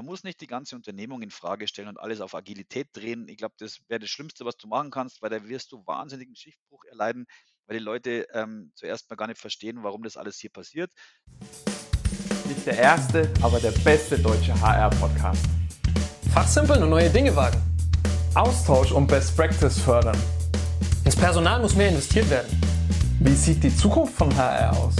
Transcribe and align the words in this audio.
Man 0.00 0.06
muss 0.06 0.24
nicht 0.24 0.40
die 0.40 0.46
ganze 0.46 0.76
Unternehmung 0.76 1.20
in 1.20 1.30
Frage 1.30 1.68
stellen 1.68 1.88
und 1.88 2.00
alles 2.00 2.22
auf 2.22 2.34
Agilität 2.34 2.88
drehen. 2.94 3.28
Ich 3.28 3.36
glaube, 3.36 3.54
das 3.58 3.80
wäre 3.88 4.00
das 4.00 4.08
Schlimmste, 4.08 4.46
was 4.46 4.56
du 4.56 4.66
machen 4.66 4.90
kannst, 4.90 5.20
weil 5.20 5.28
da 5.28 5.46
wirst 5.46 5.72
du 5.72 5.86
wahnsinnigen 5.86 6.34
Schiffbruch 6.34 6.86
erleiden, 6.86 7.26
weil 7.66 7.76
die 7.76 7.84
Leute 7.84 8.26
ähm, 8.32 8.72
zuerst 8.74 9.10
mal 9.10 9.16
gar 9.16 9.26
nicht 9.26 9.38
verstehen, 9.38 9.82
warum 9.82 10.02
das 10.02 10.16
alles 10.16 10.38
hier 10.38 10.48
passiert. 10.48 10.90
Nicht 12.48 12.64
der 12.64 12.78
erste, 12.78 13.30
aber 13.42 13.60
der 13.60 13.72
beste 13.72 14.18
deutsche 14.18 14.58
HR-Podcast. 14.58 15.44
Fachsimpeln 16.32 16.82
und 16.82 16.88
neue 16.88 17.10
Dinge 17.10 17.36
wagen. 17.36 17.60
Austausch 18.34 18.92
und 18.92 19.06
Best 19.06 19.36
Practice 19.36 19.78
fördern. 19.80 20.16
Ins 21.04 21.16
Personal 21.16 21.60
muss 21.60 21.76
mehr 21.76 21.90
investiert 21.90 22.30
werden. 22.30 22.58
Wie 23.18 23.34
sieht 23.34 23.62
die 23.62 23.76
Zukunft 23.76 24.14
von 24.14 24.34
HR 24.34 24.74
aus? 24.78 24.94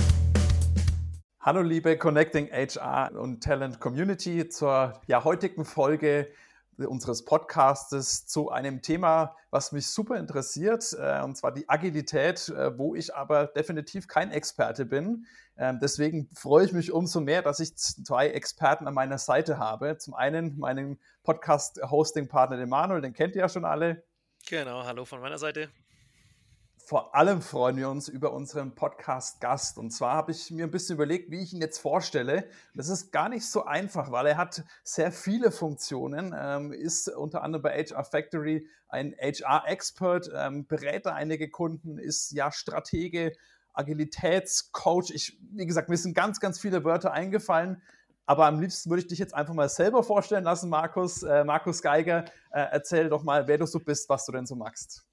Hallo 1.43 1.63
liebe 1.63 1.97
Connecting 1.97 2.51
HR 2.51 3.19
und 3.19 3.43
Talent 3.43 3.81
Community 3.81 4.47
zur 4.51 5.01
ja, 5.07 5.25
heutigen 5.25 5.65
Folge 5.65 6.31
unseres 6.77 7.25
Podcastes 7.25 8.27
zu 8.27 8.51
einem 8.51 8.83
Thema, 8.83 9.35
was 9.48 9.73
mich 9.73 9.87
super 9.87 10.19
interessiert, 10.19 10.95
äh, 11.01 11.23
und 11.23 11.39
zwar 11.39 11.53
die 11.53 11.67
Agilität, 11.67 12.51
äh, 12.51 12.77
wo 12.77 12.95
ich 12.95 13.15
aber 13.15 13.47
definitiv 13.47 14.07
kein 14.07 14.31
Experte 14.33 14.84
bin. 14.84 15.25
Ähm, 15.57 15.79
deswegen 15.81 16.29
freue 16.34 16.67
ich 16.67 16.75
mich 16.75 16.93
umso 16.93 17.23
mehr, 17.23 17.41
dass 17.41 17.59
ich 17.59 17.75
zwei 17.75 18.29
Experten 18.29 18.87
an 18.87 18.93
meiner 18.93 19.17
Seite 19.17 19.57
habe. 19.57 19.97
Zum 19.97 20.12
einen 20.12 20.59
meinen 20.59 21.01
Podcast-Hosting-Partner, 21.23 22.59
den 22.59 22.69
Manuel, 22.69 23.01
den 23.01 23.15
kennt 23.15 23.34
ihr 23.34 23.41
ja 23.41 23.48
schon 23.48 23.65
alle. 23.65 24.03
Genau, 24.47 24.84
hallo 24.84 25.07
von 25.07 25.23
meiner 25.23 25.39
Seite. 25.39 25.70
Vor 26.91 27.15
allem 27.15 27.41
freuen 27.41 27.77
wir 27.77 27.89
uns 27.89 28.09
über 28.09 28.33
unseren 28.33 28.75
Podcast-Gast. 28.75 29.79
Und 29.79 29.93
zwar 29.93 30.15
habe 30.15 30.33
ich 30.33 30.51
mir 30.51 30.65
ein 30.65 30.73
bisschen 30.73 30.97
überlegt, 30.97 31.31
wie 31.31 31.41
ich 31.41 31.53
ihn 31.53 31.61
jetzt 31.61 31.79
vorstelle. 31.79 32.48
Das 32.75 32.89
ist 32.89 33.12
gar 33.12 33.29
nicht 33.29 33.47
so 33.47 33.65
einfach, 33.65 34.11
weil 34.11 34.27
er 34.27 34.37
hat 34.37 34.65
sehr 34.83 35.12
viele 35.12 35.53
Funktionen, 35.53 36.34
ähm, 36.37 36.73
ist 36.73 37.09
unter 37.09 37.45
anderem 37.45 37.62
bei 37.62 37.81
HR 37.81 38.03
Factory 38.03 38.67
ein 38.89 39.14
HR-Expert, 39.20 40.33
ähm, 40.34 40.67
berät 40.67 41.06
da 41.06 41.14
einige 41.14 41.48
Kunden, 41.48 41.97
ist 41.97 42.33
ja 42.33 42.51
Stratege, 42.51 43.34
Agilitätscoach. 43.73 45.12
Ich, 45.14 45.39
wie 45.53 45.67
gesagt, 45.67 45.91
mir 45.91 45.97
sind 45.97 46.14
ganz, 46.14 46.41
ganz 46.41 46.59
viele 46.59 46.83
Wörter 46.83 47.12
eingefallen. 47.12 47.81
Aber 48.27 48.47
am 48.47 48.61
liebsten 48.61 48.91
würde 48.91 49.03
ich 49.03 49.07
dich 49.07 49.20
jetzt 49.20 49.36
einfach 49.36 49.55
mal 49.55 49.69
selber 49.69 50.03
vorstellen 50.03 50.42
lassen, 50.42 50.69
Markus. 50.69 51.23
Äh, 51.23 51.45
Markus 51.45 51.83
Geiger, 51.83 52.25
äh, 52.51 52.67
erzähl 52.73 53.09
doch 53.09 53.23
mal, 53.23 53.47
wer 53.47 53.59
du 53.59 53.67
so 53.67 53.79
bist, 53.79 54.09
was 54.09 54.27
du 54.27 54.33
denn 54.33 54.47
so 54.47 54.57
magst. 54.57 55.07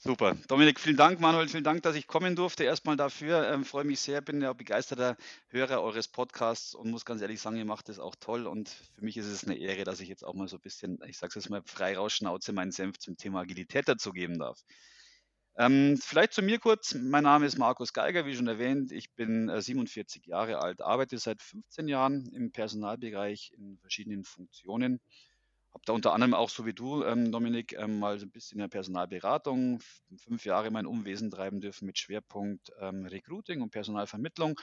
Super. 0.00 0.36
Dominik, 0.46 0.78
vielen 0.78 0.96
Dank. 0.96 1.18
Manuel, 1.18 1.48
vielen 1.48 1.64
Dank, 1.64 1.82
dass 1.82 1.96
ich 1.96 2.06
kommen 2.06 2.36
durfte. 2.36 2.62
Erstmal 2.62 2.96
dafür. 2.96 3.50
Ähm, 3.50 3.64
freue 3.64 3.82
mich 3.82 3.98
sehr, 3.98 4.20
bin 4.20 4.40
ja 4.40 4.52
begeisterter 4.52 5.16
Hörer 5.48 5.82
eures 5.82 6.06
Podcasts 6.06 6.72
und 6.72 6.92
muss 6.92 7.04
ganz 7.04 7.20
ehrlich 7.20 7.40
sagen, 7.40 7.56
ihr 7.56 7.64
macht 7.64 7.88
das 7.88 7.98
auch 7.98 8.14
toll. 8.14 8.46
Und 8.46 8.68
für 8.68 9.04
mich 9.04 9.16
ist 9.16 9.26
es 9.26 9.42
eine 9.42 9.58
Ehre, 9.58 9.82
dass 9.82 9.98
ich 9.98 10.08
jetzt 10.08 10.24
auch 10.24 10.34
mal 10.34 10.46
so 10.46 10.56
ein 10.56 10.62
bisschen, 10.62 11.00
ich 11.08 11.18
sage 11.18 11.30
es 11.30 11.34
jetzt 11.34 11.50
mal 11.50 11.62
frei 11.64 11.96
rausschnauze, 11.96 12.52
meinen 12.52 12.70
Senf 12.70 12.98
zum 13.00 13.16
Thema 13.16 13.40
Agilität 13.40 13.88
dazugeben 13.88 14.38
darf. 14.38 14.60
Ähm, 15.56 15.98
vielleicht 16.00 16.32
zu 16.32 16.42
mir 16.42 16.60
kurz. 16.60 16.94
Mein 16.94 17.24
Name 17.24 17.46
ist 17.46 17.58
Markus 17.58 17.92
Geiger, 17.92 18.24
wie 18.24 18.36
schon 18.36 18.46
erwähnt. 18.46 18.92
Ich 18.92 19.12
bin 19.14 19.48
äh, 19.48 19.60
47 19.60 20.26
Jahre 20.26 20.60
alt, 20.60 20.80
arbeite 20.80 21.18
seit 21.18 21.42
15 21.42 21.88
Jahren 21.88 22.28
im 22.32 22.52
Personalbereich 22.52 23.52
in 23.58 23.76
verschiedenen 23.78 24.22
Funktionen 24.22 25.00
habe 25.72 25.82
da 25.84 25.92
unter 25.92 26.12
anderem 26.12 26.34
auch 26.34 26.50
so 26.50 26.66
wie 26.66 26.72
du, 26.72 27.04
ähm, 27.04 27.30
Dominik, 27.30 27.74
ähm, 27.74 27.98
mal 27.98 28.18
so 28.18 28.26
ein 28.26 28.30
bisschen 28.30 28.56
in 28.56 28.62
der 28.62 28.68
Personalberatung, 28.68 29.80
fünf 30.16 30.44
Jahre 30.44 30.70
mein 30.70 30.86
Umwesen 30.86 31.30
treiben 31.30 31.60
dürfen 31.60 31.86
mit 31.86 31.98
Schwerpunkt 31.98 32.72
ähm, 32.80 33.06
Recruiting 33.06 33.60
und 33.60 33.70
Personalvermittlung 33.70 34.58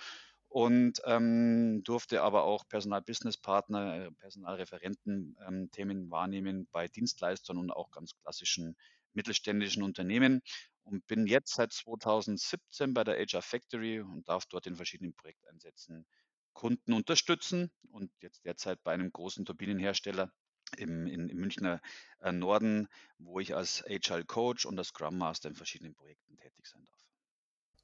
und 0.49 1.01
ähm, 1.05 1.83
durfte 1.83 2.21
aber 2.21 2.43
auch 2.43 2.67
Personal-Business-Partner, 2.67 4.05
äh, 4.05 4.11
Personalreferenten 4.11 5.37
ähm, 5.45 6.11
wahrnehmen 6.11 6.67
bei 6.71 6.87
Dienstleistern 6.87 7.57
und 7.57 7.71
auch 7.71 7.91
ganz 7.91 8.15
klassischen 8.21 8.75
mittelständischen 9.13 9.83
Unternehmen 9.83 10.41
und 10.83 11.05
bin 11.07 11.27
jetzt 11.27 11.55
seit 11.55 11.73
2017 11.73 12.93
bei 12.93 13.03
der 13.03 13.17
HR 13.17 13.41
Factory 13.41 13.99
und 14.01 14.27
darf 14.27 14.45
dort 14.45 14.67
in 14.67 14.75
verschiedenen 14.75 15.13
Projekteinsätzen 15.13 16.05
Kunden 16.53 16.93
unterstützen 16.93 17.71
und 17.91 18.11
jetzt 18.21 18.45
derzeit 18.45 18.81
bei 18.83 18.93
einem 18.93 19.11
großen 19.11 19.45
Turbinenhersteller 19.45 20.31
im, 20.77 21.07
in, 21.07 21.29
im 21.29 21.37
Münchner 21.37 21.81
äh, 22.21 22.31
Norden, 22.31 22.87
wo 23.17 23.39
ich 23.39 23.55
als 23.55 23.83
Agile 23.87 24.25
Coach 24.25 24.65
und 24.65 24.77
als 24.77 24.89
Scrum 24.89 25.17
Master 25.17 25.49
in 25.49 25.55
verschiedenen 25.55 25.93
Projekten 25.93 26.37
tätig 26.37 26.65
sein 26.67 26.83
darf. 26.85 26.95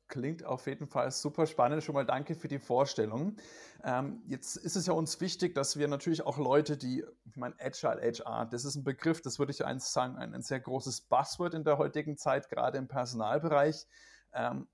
Klingt 0.07 0.43
auf 0.43 0.67
jeden 0.67 0.87
Fall 0.87 1.09
super 1.09 1.47
spannend. 1.47 1.83
Schon 1.83 1.95
mal 1.95 2.05
danke 2.05 2.35
für 2.35 2.49
die 2.49 2.59
Vorstellung. 2.59 3.37
Ähm, 3.85 4.21
jetzt 4.27 4.57
ist 4.57 4.75
es 4.75 4.85
ja 4.85 4.91
uns 4.91 5.21
wichtig, 5.21 5.55
dass 5.55 5.77
wir 5.77 5.87
natürlich 5.87 6.23
auch 6.23 6.37
Leute, 6.37 6.75
die, 6.75 7.05
ich 7.23 7.37
meine, 7.37 7.55
Agile 7.59 8.01
HR, 8.01 8.45
das 8.45 8.65
ist 8.65 8.75
ein 8.75 8.83
Begriff, 8.83 9.21
das 9.21 9.39
würde 9.39 9.53
ich 9.53 9.63
eins 9.63 9.93
sagen, 9.93 10.17
ein, 10.17 10.33
ein 10.33 10.41
sehr 10.41 10.59
großes 10.59 11.01
Buzzword 11.01 11.53
in 11.53 11.63
der 11.63 11.77
heutigen 11.77 12.17
Zeit, 12.17 12.49
gerade 12.49 12.77
im 12.77 12.89
Personalbereich. 12.89 13.87
Ähm, 14.33 14.67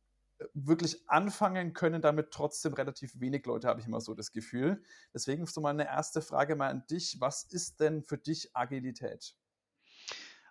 wirklich 0.54 1.10
anfangen 1.10 1.74
können 1.74 2.02
damit 2.02 2.32
trotzdem 2.32 2.74
relativ 2.74 3.20
wenig 3.20 3.46
Leute, 3.46 3.68
habe 3.68 3.80
ich 3.80 3.88
immer 3.88 4.02
so 4.02 4.14
das 4.14 4.32
Gefühl. 4.32 4.84
Deswegen 5.14 5.46
so 5.46 5.62
mal 5.62 5.72
eine 5.72 5.86
erste 5.86 6.22
Frage 6.22 6.56
mal 6.56 6.70
an 6.70 6.86
dich. 6.90 7.18
Was 7.20 7.44
ist 7.44 7.80
denn 7.80 8.04
für 8.04 8.18
dich 8.18 8.56
Agilität? 8.56 9.36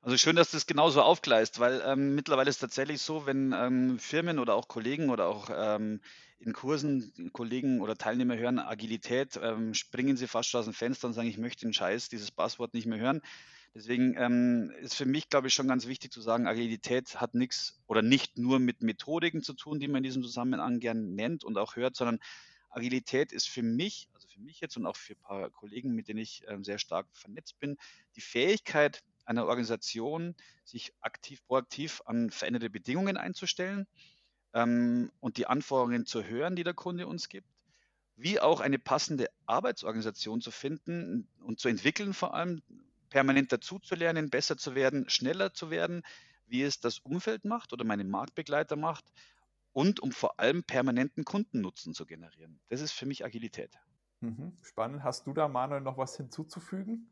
Also 0.02 0.18
schön, 0.18 0.36
dass 0.36 0.52
das 0.52 0.66
genauso 0.66 1.02
aufgleist, 1.02 1.58
weil 1.58 1.82
ähm, 1.84 2.14
mittlerweile 2.14 2.48
ist 2.48 2.56
es 2.56 2.60
tatsächlich 2.60 3.02
so, 3.02 3.26
wenn 3.26 3.52
ähm, 3.52 3.98
Firmen 3.98 4.38
oder 4.38 4.54
auch 4.54 4.68
Kollegen 4.68 5.10
oder 5.10 5.26
auch 5.26 5.50
ähm, 5.52 6.00
in 6.38 6.52
Kursen 6.52 7.30
Kollegen 7.32 7.80
oder 7.80 7.96
Teilnehmer 7.96 8.36
hören 8.36 8.60
Agilität, 8.60 9.38
ähm, 9.42 9.74
springen 9.74 10.16
sie 10.16 10.28
fast 10.28 10.50
schon 10.50 10.60
aus 10.60 10.66
dem 10.66 10.74
Fenster 10.74 11.08
und 11.08 11.14
sagen, 11.14 11.28
ich 11.28 11.38
möchte 11.38 11.66
den 11.66 11.72
Scheiß, 11.72 12.08
dieses 12.08 12.30
Passwort 12.30 12.72
nicht 12.72 12.86
mehr 12.86 13.00
hören. 13.00 13.20
Deswegen 13.76 14.16
ähm, 14.16 14.72
ist 14.80 14.94
für 14.94 15.04
mich, 15.04 15.28
glaube 15.28 15.48
ich, 15.48 15.54
schon 15.54 15.68
ganz 15.68 15.86
wichtig 15.86 16.10
zu 16.10 16.22
sagen, 16.22 16.46
Agilität 16.46 17.20
hat 17.20 17.34
nichts 17.34 17.78
oder 17.86 18.00
nicht 18.00 18.38
nur 18.38 18.58
mit 18.58 18.80
Methodiken 18.80 19.42
zu 19.42 19.52
tun, 19.52 19.78
die 19.78 19.86
man 19.86 19.98
in 19.98 20.04
diesem 20.04 20.22
Zusammenhang 20.22 20.80
gern 20.80 21.14
nennt 21.14 21.44
und 21.44 21.58
auch 21.58 21.76
hört, 21.76 21.94
sondern 21.94 22.18
Agilität 22.70 23.32
ist 23.32 23.50
für 23.50 23.62
mich, 23.62 24.08
also 24.14 24.28
für 24.28 24.40
mich 24.40 24.60
jetzt 24.60 24.78
und 24.78 24.86
auch 24.86 24.96
für 24.96 25.12
ein 25.12 25.20
paar 25.20 25.50
Kollegen, 25.50 25.94
mit 25.94 26.08
denen 26.08 26.20
ich 26.20 26.42
ähm, 26.48 26.64
sehr 26.64 26.78
stark 26.78 27.06
vernetzt 27.12 27.58
bin, 27.58 27.76
die 28.14 28.22
Fähigkeit 28.22 29.02
einer 29.26 29.44
Organisation, 29.44 30.34
sich 30.64 30.94
aktiv, 31.02 31.44
proaktiv 31.46 32.00
an 32.06 32.30
veränderte 32.30 32.70
Bedingungen 32.70 33.18
einzustellen 33.18 33.86
ähm, 34.54 35.12
und 35.20 35.36
die 35.36 35.48
Anforderungen 35.48 36.06
zu 36.06 36.24
hören, 36.24 36.56
die 36.56 36.64
der 36.64 36.72
Kunde 36.72 37.06
uns 37.06 37.28
gibt 37.28 37.46
wie 38.16 38.40
auch 38.40 38.60
eine 38.60 38.78
passende 38.78 39.28
Arbeitsorganisation 39.44 40.40
zu 40.40 40.50
finden 40.50 41.28
und 41.40 41.60
zu 41.60 41.68
entwickeln 41.68 42.14
vor 42.14 42.32
allem, 42.32 42.62
permanent 43.08 43.52
dazuzulernen, 43.52 44.30
besser 44.30 44.56
zu 44.56 44.74
werden, 44.74 45.08
schneller 45.08 45.52
zu 45.52 45.70
werden, 45.70 46.02
wie 46.46 46.62
es 46.62 46.80
das 46.80 46.98
Umfeld 46.98 47.44
macht 47.44 47.72
oder 47.72 47.84
meine 47.84 48.04
Marktbegleiter 48.04 48.76
macht 48.76 49.04
und 49.72 50.00
um 50.00 50.12
vor 50.12 50.38
allem 50.40 50.64
permanenten 50.64 51.24
Kundennutzen 51.24 51.94
zu 51.94 52.06
generieren. 52.06 52.60
Das 52.68 52.80
ist 52.80 52.92
für 52.92 53.06
mich 53.06 53.24
Agilität. 53.24 53.78
Mhm, 54.20 54.56
spannend. 54.62 55.02
Hast 55.02 55.26
du 55.26 55.32
da, 55.32 55.48
Manuel, 55.48 55.82
noch 55.82 55.98
was 55.98 56.16
hinzuzufügen? 56.16 57.10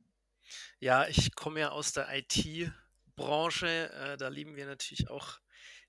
Ja, 0.79 1.07
ich 1.07 1.35
komme 1.35 1.61
ja 1.61 1.71
aus 1.71 1.93
der 1.93 2.09
IT-Branche. 2.11 3.93
Äh, 3.93 4.17
da 4.17 4.29
lieben 4.29 4.57
wir 4.57 4.67
natürlich 4.67 5.11
auch 5.11 5.39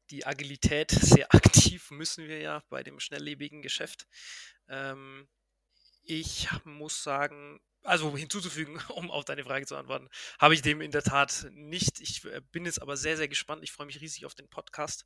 die 0.09 0.25
Agilität 0.25 0.91
sehr 0.91 1.33
aktiv, 1.33 1.91
müssen 1.91 2.27
wir 2.27 2.39
ja 2.39 2.63
bei 2.69 2.83
dem 2.83 2.99
schnelllebigen 2.99 3.61
Geschäft. 3.61 4.07
Ähm, 4.67 5.27
ich 6.03 6.49
muss 6.63 7.03
sagen, 7.03 7.59
also 7.85 8.15
hinzuzufügen, 8.17 8.79
um 8.95 9.11
auf 9.11 9.25
deine 9.25 9.43
Frage 9.43 9.65
zu 9.65 9.75
antworten, 9.75 10.09
habe 10.39 10.53
ich 10.53 10.61
dem 10.61 10.81
in 10.81 10.91
der 10.91 11.03
Tat 11.03 11.47
nicht. 11.51 12.01
Ich 12.01 12.25
äh, 12.25 12.41
bin 12.51 12.65
jetzt 12.65 12.81
aber 12.81 12.97
sehr, 12.97 13.17
sehr 13.17 13.27
gespannt. 13.27 13.63
Ich 13.63 13.71
freue 13.71 13.87
mich 13.87 14.01
riesig 14.01 14.25
auf 14.25 14.35
den 14.35 14.49
Podcast, 14.49 15.05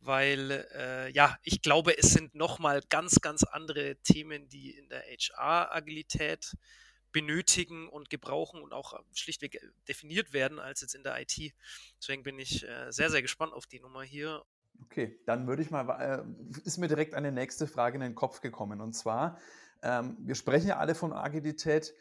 weil 0.00 0.66
äh, 0.74 1.10
ja, 1.12 1.36
ich 1.42 1.62
glaube, 1.62 1.96
es 1.98 2.12
sind 2.12 2.34
nochmal 2.34 2.80
ganz, 2.88 3.20
ganz 3.20 3.42
andere 3.42 3.96
Themen, 3.96 4.48
die 4.48 4.70
in 4.70 4.88
der 4.88 5.02
HR-Agilität 5.02 6.54
benötigen 7.12 7.88
und 7.88 8.08
gebrauchen 8.08 8.62
und 8.62 8.72
auch 8.72 8.98
schlichtweg 9.12 9.56
äh, 9.56 9.68
definiert 9.88 10.32
werden 10.32 10.58
als 10.58 10.80
jetzt 10.80 10.94
in 10.94 11.02
der 11.02 11.20
IT. 11.20 11.54
Deswegen 12.00 12.22
bin 12.22 12.38
ich 12.38 12.66
äh, 12.66 12.90
sehr, 12.90 13.10
sehr 13.10 13.22
gespannt 13.22 13.52
auf 13.52 13.66
die 13.66 13.80
Nummer 13.80 14.02
hier. 14.02 14.42
Okay, 14.84 15.20
dann 15.26 15.46
würde 15.46 15.62
ich 15.62 15.70
mal, 15.70 15.88
äh, 16.00 16.60
ist 16.64 16.78
mir 16.78 16.88
direkt 16.88 17.14
eine 17.14 17.30
nächste 17.30 17.66
Frage 17.66 17.96
in 17.96 18.00
den 18.00 18.14
Kopf 18.14 18.40
gekommen 18.40 18.80
und 18.80 18.94
zwar, 18.94 19.38
ähm, 19.82 20.16
wir 20.20 20.34
sprechen 20.34 20.68
ja 20.68 20.78
alle 20.78 20.94
von 20.94 21.12
Agilität 21.12 21.94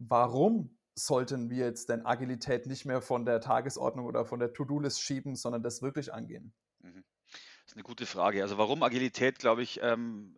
warum 0.00 0.76
sollten 0.94 1.50
wir 1.50 1.66
jetzt 1.66 1.88
denn 1.88 2.04
Agilität 2.04 2.66
nicht 2.66 2.84
mehr 2.84 3.00
von 3.00 3.24
der 3.24 3.40
Tagesordnung 3.40 4.06
oder 4.06 4.24
von 4.24 4.40
der 4.40 4.52
To-Do-List 4.52 5.00
schieben, 5.00 5.36
sondern 5.36 5.62
das 5.62 5.82
wirklich 5.82 6.12
angehen? 6.12 6.52
Mhm. 6.80 7.04
Das 7.28 7.72
ist 7.72 7.74
eine 7.74 7.84
gute 7.84 8.06
Frage. 8.06 8.42
Also 8.42 8.58
warum 8.58 8.82
Agilität, 8.82 9.38
glaube 9.38 9.62
ich, 9.62 9.80
ähm, 9.82 10.36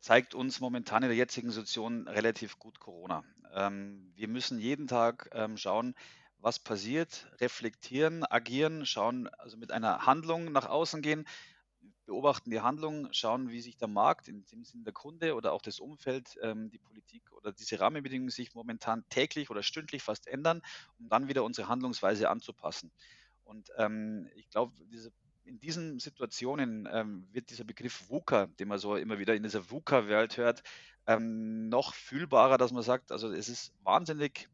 zeigt 0.00 0.34
uns 0.34 0.60
momentan 0.60 1.02
in 1.02 1.08
der 1.08 1.16
jetzigen 1.16 1.50
Situation 1.50 2.08
relativ 2.08 2.58
gut 2.58 2.80
Corona. 2.80 3.24
Ähm, 3.54 4.12
wir 4.16 4.28
müssen 4.28 4.58
jeden 4.58 4.88
Tag 4.88 5.30
ähm, 5.32 5.56
schauen, 5.56 5.94
was 6.40 6.58
passiert, 6.58 7.30
reflektieren, 7.40 8.24
agieren, 8.24 8.86
schauen, 8.86 9.28
also 9.38 9.56
mit 9.56 9.72
einer 9.72 10.06
Handlung 10.06 10.52
nach 10.52 10.66
außen 10.66 11.02
gehen 11.02 11.26
beobachten 12.08 12.50
die 12.50 12.60
Handlungen, 12.60 13.12
schauen, 13.12 13.50
wie 13.50 13.60
sich 13.60 13.76
der 13.76 13.86
Markt, 13.86 14.28
in 14.28 14.44
dem 14.46 14.64
Sinne 14.64 14.84
der 14.84 14.94
Kunde 14.94 15.34
oder 15.34 15.52
auch 15.52 15.60
das 15.60 15.78
Umfeld, 15.78 16.38
ähm, 16.42 16.70
die 16.70 16.78
Politik 16.78 17.22
oder 17.32 17.52
diese 17.52 17.78
Rahmenbedingungen 17.78 18.30
sich 18.30 18.54
momentan 18.54 19.04
täglich 19.10 19.50
oder 19.50 19.62
stündlich 19.62 20.02
fast 20.02 20.26
ändern, 20.26 20.62
um 20.98 21.10
dann 21.10 21.28
wieder 21.28 21.44
unsere 21.44 21.68
Handlungsweise 21.68 22.30
anzupassen. 22.30 22.90
Und 23.44 23.70
ähm, 23.76 24.26
ich 24.36 24.48
glaube, 24.48 24.72
diese 24.90 25.12
in 25.44 25.60
diesen 25.60 25.98
Situationen 25.98 26.86
ähm, 26.92 27.26
wird 27.32 27.48
dieser 27.50 27.64
Begriff 27.64 28.10
VUCA, 28.10 28.46
den 28.58 28.68
man 28.68 28.78
so 28.78 28.96
immer 28.96 29.18
wieder 29.18 29.34
in 29.34 29.42
dieser 29.42 29.70
VUCA-Welt 29.70 30.36
hört, 30.36 30.62
ähm, 31.06 31.70
noch 31.70 31.94
fühlbarer, 31.94 32.58
dass 32.58 32.72
man 32.72 32.82
sagt, 32.82 33.12
also 33.12 33.32
es 33.32 33.48
ist 33.48 33.72
wahnsinnig 33.82 34.48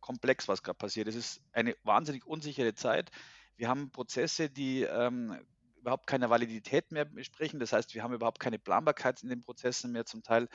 komplex, 0.00 0.46
was 0.46 0.62
gerade 0.62 0.76
passiert. 0.76 1.08
Es 1.08 1.14
ist 1.14 1.40
eine 1.52 1.76
wahnsinnig 1.82 2.26
unsichere 2.26 2.74
Zeit. 2.74 3.10
Wir 3.56 3.68
haben 3.68 3.90
Prozesse, 3.90 4.50
die 4.50 4.82
ähm, 4.82 5.38
überhaupt 5.78 6.06
keine 6.06 6.30
Validität 6.30 6.92
mehr 6.92 7.04
besprechen. 7.04 7.60
Das 7.60 7.72
heißt, 7.72 7.94
wir 7.94 8.02
haben 8.02 8.14
überhaupt 8.14 8.40
keine 8.40 8.58
Planbarkeit 8.58 9.22
in 9.22 9.28
den 9.28 9.42
Prozessen 9.42 9.92
mehr 9.92 10.04
zum 10.04 10.22
Teil. 10.22 10.48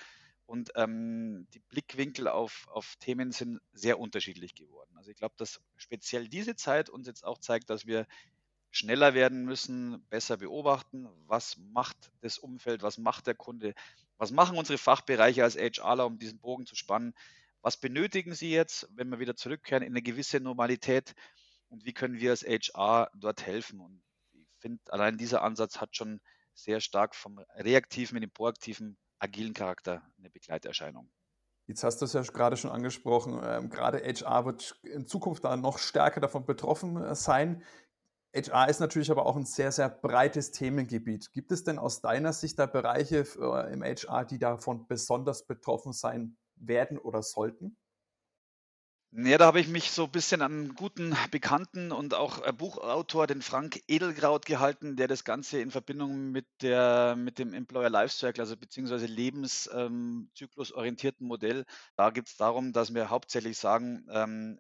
Und 0.46 0.72
ähm, 0.76 1.48
die 1.54 1.60
Blickwinkel 1.60 2.28
auf, 2.28 2.68
auf 2.70 2.96
Themen 3.00 3.32
sind 3.32 3.62
sehr 3.72 4.00
unterschiedlich 4.00 4.56
geworden. 4.56 4.92
Also 4.98 5.10
ich 5.10 5.18
glaube, 5.18 5.36
dass 5.38 5.62
speziell 5.78 6.28
diese 6.28 6.56
Zeit 6.56 6.90
uns 6.90 7.08
jetzt 7.08 7.24
auch 7.24 7.38
zeigt, 7.38 7.70
dass 7.70 7.86
wir 7.86 8.06
schneller 8.72 9.14
werden 9.14 9.46
müssen, 9.46 10.06
besser 10.10 10.38
beobachten, 10.38 11.08
was 11.28 11.58
macht 11.58 12.12
das 12.22 12.38
Umfeld, 12.40 12.82
was 12.82 12.98
macht 12.98 13.28
der 13.28 13.36
Kunde, 13.36 13.74
was 14.18 14.32
machen 14.32 14.58
unsere 14.58 14.78
Fachbereiche 14.78 15.44
als 15.44 15.56
HRler, 15.56 16.06
um 16.06 16.18
diesen 16.18 16.40
Bogen 16.40 16.66
zu 16.66 16.76
spannen, 16.76 17.14
was 17.62 17.78
benötigen 17.78 18.34
sie 18.34 18.52
jetzt, 18.52 18.90
wenn 18.96 19.10
wir 19.10 19.20
wieder 19.20 19.36
zurückkehren 19.36 19.84
in 19.84 19.94
eine 19.94 20.02
gewisse 20.02 20.40
Normalität 20.40 21.14
und 21.70 21.86
wie 21.86 21.94
können 21.94 22.20
wir 22.20 22.32
als 22.32 22.44
HR 22.44 23.10
dort 23.16 23.46
helfen. 23.46 23.80
Und 23.80 24.02
finde, 24.64 24.82
allein 24.90 25.18
dieser 25.18 25.44
Ansatz 25.44 25.80
hat 25.82 25.96
schon 25.96 26.22
sehr 26.56 26.80
stark 26.80 27.16
vom 27.16 27.40
reaktiven 27.56 28.18
in 28.18 28.22
den 28.22 28.32
proaktiven, 28.32 28.98
agilen 29.20 29.54
Charakter 29.54 30.02
eine 30.18 30.30
Begleiterscheinung. 30.30 31.12
Jetzt 31.68 31.84
hast 31.84 32.02
du 32.02 32.06
es 32.06 32.14
ja 32.14 32.22
gerade 32.22 32.58
schon 32.58 32.72
angesprochen, 32.72 33.40
ähm, 33.44 33.70
gerade 33.70 34.00
HR 34.00 34.46
wird 34.46 34.80
in 34.84 35.06
Zukunft 35.08 35.44
da 35.44 35.56
noch 35.56 35.78
stärker 35.78 36.20
davon 36.20 36.46
betroffen 36.46 37.02
äh, 37.02 37.16
sein. 37.16 37.64
HR 38.36 38.68
ist 38.68 38.80
natürlich 38.80 39.12
aber 39.12 39.26
auch 39.26 39.36
ein 39.36 39.46
sehr, 39.46 39.72
sehr 39.72 39.90
breites 39.90 40.52
Themengebiet. 40.52 41.32
Gibt 41.32 41.52
es 41.52 41.64
denn 41.64 41.80
aus 41.80 42.02
deiner 42.02 42.34
Sicht 42.34 42.58
da 42.60 42.66
Bereiche 42.66 43.26
äh, 43.40 43.74
im 43.74 43.84
HR, 43.84 44.26
die 44.26 44.40
davon 44.40 44.88
besonders 44.88 45.46
betroffen 45.46 45.94
sein 45.94 46.38
werden 46.56 46.98
oder 46.98 47.22
sollten? 47.22 47.78
Ja, 49.16 49.38
da 49.38 49.46
habe 49.46 49.60
ich 49.60 49.68
mich 49.68 49.92
so 49.92 50.06
ein 50.06 50.12
bisschen 50.12 50.42
an 50.42 50.52
einen 50.52 50.74
guten 50.74 51.16
Bekannten 51.30 51.92
und 51.92 52.16
auch 52.16 52.44
äh, 52.44 52.52
Buchautor, 52.52 53.28
den 53.28 53.44
Frank 53.44 53.80
Edelkraut, 53.88 54.48
gehalten, 54.48 54.96
der 54.96 55.08
das 55.08 55.24
Ganze 55.24 55.62
in 55.62 55.70
Verbindung 55.70 56.32
mit, 56.32 56.48
der, 56.64 57.16
mit 57.16 57.38
dem 57.38 57.54
Employer 57.54 57.92
Lifecycle, 57.92 58.42
also 58.42 58.58
beziehungsweise 58.58 59.06
lebenszyklusorientierten 59.06 61.26
ähm, 61.26 61.28
Modell, 61.28 61.66
da 61.96 62.10
geht 62.10 62.26
es 62.28 62.38
darum, 62.38 62.74
dass 62.74 62.96
wir 62.96 63.12
hauptsächlich 63.12 63.60
sagen, 63.60 64.08
ähm, 64.10 64.60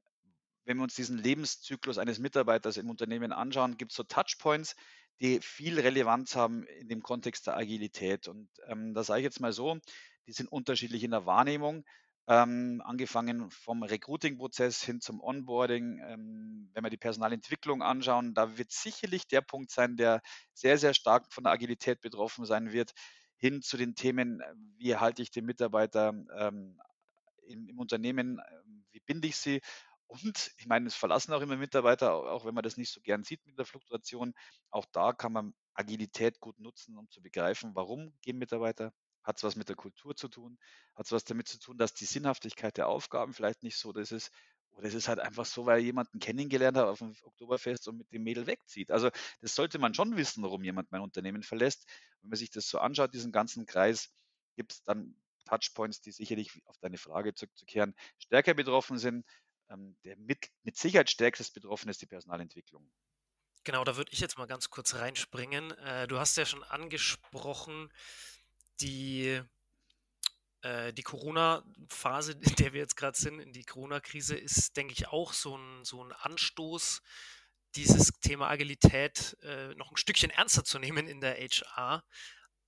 wenn 0.65 0.77
wir 0.77 0.83
uns 0.83 0.93
diesen 0.93 1.17
Lebenszyklus 1.17 1.97
eines 1.97 2.19
Mitarbeiters 2.19 2.77
im 2.77 2.91
Unternehmen 2.91 3.31
anschauen, 3.31 3.77
gibt 3.77 3.91
es 3.91 3.97
so 3.97 4.03
Touchpoints, 4.03 4.75
die 5.19 5.39
viel 5.41 5.79
Relevanz 5.79 6.35
haben 6.35 6.67
in 6.67 6.89
dem 6.89 7.01
Kontext 7.01 7.47
der 7.47 7.57
Agilität. 7.57 8.27
Und 8.27 8.49
ähm, 8.67 8.93
da 8.93 9.03
sage 9.03 9.21
ich 9.21 9.25
jetzt 9.25 9.39
mal 9.39 9.51
so, 9.51 9.79
die 10.27 10.33
sind 10.33 10.51
unterschiedlich 10.51 11.03
in 11.03 11.09
der 11.11 11.25
Wahrnehmung. 11.25 11.83
Ähm, 12.25 12.81
angefangen 12.85 13.51
vom 13.51 13.83
Recruiting-Prozess 13.83 14.81
hin 14.81 15.01
zum 15.01 15.19
Onboarding. 15.19 15.99
Ähm, 16.07 16.69
wenn 16.73 16.83
wir 16.83 16.89
die 16.89 16.97
Personalentwicklung 16.97 17.81
anschauen, 17.81 18.33
da 18.33 18.57
wird 18.57 18.71
sicherlich 18.71 19.27
der 19.27 19.41
Punkt 19.41 19.71
sein, 19.71 19.97
der 19.97 20.21
sehr, 20.53 20.77
sehr 20.77 20.93
stark 20.93 21.31
von 21.33 21.43
der 21.43 21.53
Agilität 21.53 21.99
betroffen 21.99 22.45
sein 22.45 22.71
wird, 22.71 22.93
hin 23.35 23.61
zu 23.61 23.75
den 23.75 23.93
Themen, 23.95 24.41
wie 24.77 24.95
halte 24.95 25.21
ich 25.21 25.31
den 25.31 25.45
Mitarbeiter 25.45 26.13
ähm, 26.37 26.79
im, 27.47 27.67
im, 27.67 27.79
Unternehmen, 27.79 28.39
ähm, 28.39 28.85
wie 28.91 29.01
binde 29.01 29.27
ich 29.27 29.35
sie 29.35 29.59
und 30.07 30.51
ich 30.57 30.67
meine, 30.67 30.87
es 30.87 30.95
verlassen 30.95 31.33
auch 31.33 31.41
immer 31.41 31.57
Mitarbeiter, 31.57 32.13
auch 32.13 32.45
wenn 32.45 32.53
man 32.53 32.63
das 32.63 32.77
nicht 32.77 32.91
so 32.91 33.01
gern 33.01 33.23
sieht 33.23 33.43
mit 33.45 33.57
der 33.57 33.65
Fluktuation. 33.65 34.33
Auch 34.69 34.85
da 34.91 35.11
kann 35.11 35.33
man 35.33 35.55
Agilität 35.73 36.39
gut 36.39 36.59
nutzen, 36.59 36.97
um 36.97 37.09
zu 37.09 37.21
begreifen, 37.21 37.71
warum 37.73 38.13
gehen 38.21 38.37
Mitarbeiter. 38.37 38.93
Hat 39.23 39.37
es 39.37 39.43
was 39.43 39.55
mit 39.55 39.69
der 39.69 39.75
Kultur 39.75 40.15
zu 40.15 40.27
tun? 40.27 40.57
Hat 40.95 41.05
es 41.05 41.11
was 41.11 41.23
damit 41.23 41.47
zu 41.47 41.59
tun, 41.59 41.77
dass 41.77 41.93
die 41.93 42.05
Sinnhaftigkeit 42.05 42.77
der 42.77 42.87
Aufgaben 42.87 43.33
vielleicht 43.33 43.63
nicht 43.63 43.77
so 43.77 43.93
das 43.93 44.11
ist? 44.11 44.31
Oder 44.71 44.87
es 44.87 44.93
ist 44.95 45.07
halt 45.07 45.19
einfach 45.19 45.45
so, 45.45 45.65
weil 45.65 45.79
jemanden 45.81 46.19
kennengelernt 46.19 46.77
hat 46.77 46.87
auf 46.87 46.99
dem 46.99 47.15
Oktoberfest 47.23 47.87
und 47.87 47.97
mit 47.97 48.11
dem 48.11 48.23
Mädel 48.23 48.47
wegzieht. 48.47 48.91
Also 48.91 49.11
das 49.41 49.53
sollte 49.55 49.77
man 49.77 49.93
schon 49.93 50.17
wissen, 50.17 50.43
warum 50.43 50.63
jemand 50.63 50.91
mein 50.91 51.01
Unternehmen 51.01 51.43
verlässt. 51.43 51.85
Wenn 52.21 52.29
man 52.29 52.37
sich 52.37 52.49
das 52.49 52.67
so 52.67 52.79
anschaut, 52.79 53.13
diesen 53.13 53.31
ganzen 53.31 53.65
Kreis, 53.65 54.09
gibt 54.55 54.73
es 54.73 54.83
dann 54.83 55.15
Touchpoints, 55.45 56.01
die 56.01 56.11
sicherlich 56.11 56.61
auf 56.65 56.77
deine 56.79 56.97
Frage 56.97 57.35
zurückzukehren, 57.35 57.93
stärker 58.17 58.53
betroffen 58.53 58.97
sind 58.97 59.25
ähm, 59.69 59.97
der 60.03 60.17
mit, 60.17 60.49
mit 60.63 60.77
Sicherheit 60.77 61.09
stärkstes 61.09 61.51
betroffen 61.51 61.89
ist 61.89 62.01
die 62.01 62.05
Personalentwicklung. 62.05 62.89
Genau, 63.63 63.83
da 63.83 63.95
würde 63.95 64.11
ich 64.11 64.19
jetzt 64.19 64.37
mal 64.37 64.45
ganz 64.45 64.69
kurz 64.69 64.95
reinspringen. 64.95 65.71
Äh, 65.71 66.07
du 66.07 66.19
hast 66.19 66.35
ja 66.37 66.45
schon 66.45 66.63
angesprochen, 66.63 67.91
die, 68.81 69.41
äh, 70.61 70.93
die 70.93 71.03
Corona-Phase, 71.03 72.33
in 72.41 72.55
der 72.55 72.73
wir 72.73 72.81
jetzt 72.81 72.95
gerade 72.95 73.17
sind, 73.17 73.39
in 73.39 73.53
die 73.53 73.65
Corona-Krise, 73.65 74.35
ist, 74.35 74.75
denke 74.77 74.93
ich, 74.93 75.07
auch 75.07 75.33
so 75.33 75.57
ein, 75.57 75.85
so 75.85 76.03
ein 76.03 76.11
Anstoß, 76.11 77.01
dieses 77.75 78.11
Thema 78.21 78.49
Agilität 78.49 79.37
äh, 79.41 79.73
noch 79.75 79.91
ein 79.91 79.97
Stückchen 79.97 80.29
ernster 80.29 80.63
zu 80.63 80.79
nehmen 80.79 81.07
in 81.07 81.21
der 81.21 81.35
HR. 81.37 82.03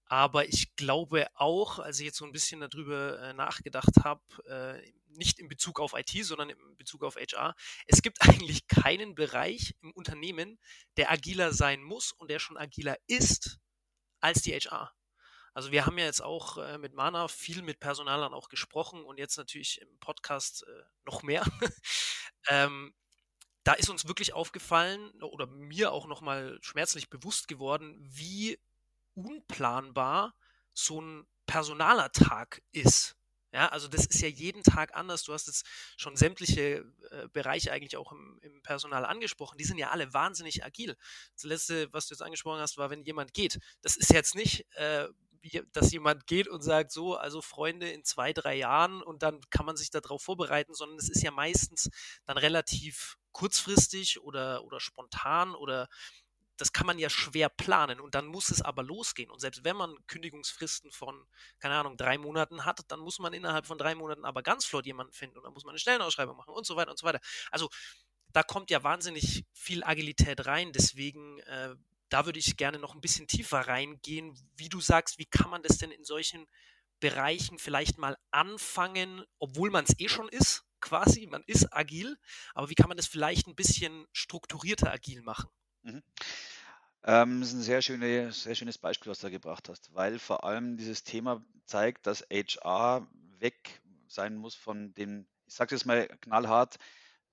Aber 0.07 0.47
ich 0.47 0.75
glaube 0.75 1.27
auch, 1.33 1.79
als 1.79 1.99
ich 1.99 2.05
jetzt 2.05 2.17
so 2.17 2.25
ein 2.25 2.31
bisschen 2.31 2.59
darüber 2.59 3.19
äh, 3.21 3.33
nachgedacht 3.33 4.03
habe, 4.03 4.21
äh, 4.45 4.91
nicht 5.07 5.39
in 5.39 5.47
Bezug 5.47 5.79
auf 5.79 5.93
IT, 5.93 6.11
sondern 6.25 6.49
in 6.49 6.77
Bezug 6.77 7.03
auf 7.03 7.15
HR, 7.15 7.55
es 7.87 8.01
gibt 8.01 8.21
eigentlich 8.21 8.67
keinen 8.67 9.15
Bereich 9.15 9.75
im 9.81 9.91
Unternehmen, 9.91 10.59
der 10.97 11.11
agiler 11.11 11.53
sein 11.53 11.81
muss 11.81 12.11
und 12.11 12.29
der 12.29 12.39
schon 12.39 12.57
agiler 12.57 12.97
ist 13.07 13.57
als 14.21 14.41
die 14.41 14.53
HR. 14.53 14.94
Also 15.55 15.71
wir 15.71 15.85
haben 15.85 15.97
ja 15.97 16.03
jetzt 16.03 16.21
auch 16.21 16.57
äh, 16.57 16.77
mit 16.77 16.95
Mana 16.95 17.29
viel 17.29 17.61
mit 17.61 17.79
Personalern 17.79 18.33
auch 18.33 18.49
gesprochen 18.49 19.05
und 19.05 19.17
jetzt 19.17 19.37
natürlich 19.37 19.81
im 19.81 19.97
Podcast 19.99 20.67
äh, 20.67 20.83
noch 21.05 21.23
mehr. 21.23 21.45
ähm, 22.49 22.93
da 23.63 23.71
ist 23.71 23.89
uns 23.89 24.05
wirklich 24.05 24.33
aufgefallen 24.33 25.09
oder 25.21 25.47
mir 25.47 25.93
auch 25.93 26.07
nochmal 26.07 26.59
schmerzlich 26.61 27.09
bewusst 27.09 27.47
geworden, 27.47 27.97
wie 28.01 28.59
unplanbar 29.13 30.35
so 30.73 30.99
ein 31.01 31.25
Personalertag 31.45 32.61
ist. 32.73 33.15
Ja, 33.53 33.69
also 33.69 33.87
das 33.87 34.05
ist 34.07 34.19
ja 34.19 34.27
jeden 34.27 34.61
Tag 34.61 34.93
anders. 34.93 35.23
Du 35.23 35.31
hast 35.31 35.47
jetzt 35.47 35.65
schon 35.95 36.17
sämtliche 36.17 36.83
äh, 37.11 37.29
Bereiche 37.31 37.71
eigentlich 37.71 37.95
auch 37.95 38.11
im, 38.11 38.39
im, 38.41 38.61
Personal 38.61 39.05
angesprochen. 39.05 39.57
Die 39.57 39.63
sind 39.63 39.77
ja 39.77 39.91
alle 39.91 40.13
wahnsinnig 40.13 40.65
agil. 40.65 40.97
Das 41.35 41.43
letzte, 41.45 41.93
was 41.93 42.07
du 42.07 42.13
jetzt 42.13 42.21
angesprochen 42.21 42.59
hast, 42.59 42.77
war, 42.77 42.89
wenn 42.89 43.03
jemand 43.03 43.33
geht. 43.33 43.59
Das 43.81 43.95
ist 43.95 44.11
jetzt 44.11 44.35
nicht, 44.35 44.69
äh, 44.75 45.07
dass 45.71 45.91
jemand 45.91 46.27
geht 46.27 46.47
und 46.47 46.61
sagt, 46.61 46.91
so, 46.91 47.15
also 47.15 47.41
Freunde 47.41 47.89
in 47.89 48.03
zwei, 48.03 48.33
drei 48.33 48.55
Jahren 48.55 49.01
und 49.01 49.23
dann 49.23 49.41
kann 49.49 49.65
man 49.65 49.77
sich 49.77 49.89
darauf 49.89 50.21
vorbereiten, 50.21 50.73
sondern 50.73 50.97
es 50.97 51.09
ist 51.09 51.23
ja 51.23 51.31
meistens 51.31 51.89
dann 52.25 52.37
relativ 52.37 53.17
kurzfristig 53.31 54.21
oder, 54.21 54.63
oder 54.63 54.79
spontan 54.79 55.55
oder 55.55 55.87
das 56.57 56.71
kann 56.71 56.87
man 56.87 56.97
ja 56.97 57.09
schwer 57.09 57.49
planen 57.49 57.99
und 57.99 58.15
dann 58.15 58.27
muss 58.27 58.49
es 58.49 58.61
aber 58.61 58.81
losgehen. 58.81 59.29
Und 59.29 59.39
selbst 59.39 59.63
wenn 59.65 59.75
man 59.75 59.95
Kündigungsfristen 60.07 60.91
von, 60.91 61.27
keine 61.59 61.75
Ahnung, 61.75 61.97
drei 61.97 62.17
Monaten 62.17 62.63
hat, 62.65 62.79
dann 62.87 63.01
muss 63.01 63.19
man 63.19 63.33
innerhalb 63.33 63.65
von 63.65 63.77
drei 63.77 63.93
Monaten 63.93 64.23
aber 64.23 64.41
ganz 64.41 64.65
flott 64.65 64.85
jemanden 64.85 65.11
finden 65.11 65.37
und 65.37 65.43
dann 65.43 65.53
muss 65.53 65.65
man 65.65 65.71
eine 65.71 65.79
Stellenausschreibung 65.79 66.37
machen 66.37 66.53
und 66.53 66.65
so 66.65 66.75
weiter 66.77 66.91
und 66.91 66.97
so 66.97 67.05
weiter. 67.05 67.19
Also 67.51 67.69
da 68.31 68.43
kommt 68.43 68.69
ja 68.69 68.83
wahnsinnig 68.83 69.45
viel 69.53 69.83
Agilität 69.83 70.45
rein. 70.45 70.71
Deswegen, 70.73 71.39
äh, 71.39 71.75
da 72.09 72.25
würde 72.25 72.39
ich 72.39 72.57
gerne 72.57 72.79
noch 72.79 72.95
ein 72.95 73.01
bisschen 73.01 73.27
tiefer 73.27 73.61
reingehen, 73.61 74.37
wie 74.55 74.69
du 74.69 74.79
sagst, 74.81 75.17
wie 75.19 75.25
kann 75.25 75.49
man 75.49 75.63
das 75.63 75.77
denn 75.77 75.91
in 75.91 76.03
solchen 76.03 76.45
Bereichen 76.99 77.59
vielleicht 77.59 77.97
mal 77.97 78.17
anfangen, 78.31 79.23
obwohl 79.39 79.69
man 79.69 79.85
es 79.85 79.99
eh 79.99 80.07
schon 80.07 80.29
ist, 80.29 80.63
quasi, 80.81 81.27
man 81.27 81.43
ist 81.47 81.73
agil, 81.73 82.17
aber 82.53 82.69
wie 82.69 82.75
kann 82.75 82.87
man 82.87 82.97
das 82.97 83.07
vielleicht 83.07 83.47
ein 83.47 83.55
bisschen 83.55 84.05
strukturierter 84.13 84.91
agil 84.91 85.21
machen? 85.21 85.49
Mhm. 85.83 86.03
Ähm, 87.03 87.41
das 87.41 87.49
ist 87.49 87.55
ein 87.55 87.61
sehr, 87.61 87.81
schöne, 87.81 88.31
sehr 88.31 88.55
schönes 88.55 88.77
Beispiel, 88.77 89.11
was 89.11 89.19
du 89.19 89.27
da 89.27 89.31
gebracht 89.31 89.69
hast, 89.69 89.93
weil 89.93 90.19
vor 90.19 90.43
allem 90.43 90.77
dieses 90.77 91.03
Thema 91.03 91.45
zeigt, 91.65 92.07
dass 92.07 92.25
HR 92.31 93.07
weg 93.39 93.81
sein 94.07 94.35
muss 94.35 94.55
von 94.55 94.93
dem, 94.93 95.27
ich 95.45 95.53
sage 95.53 95.75
es 95.75 95.81
jetzt 95.81 95.85
mal 95.85 96.07
knallhart, 96.21 96.77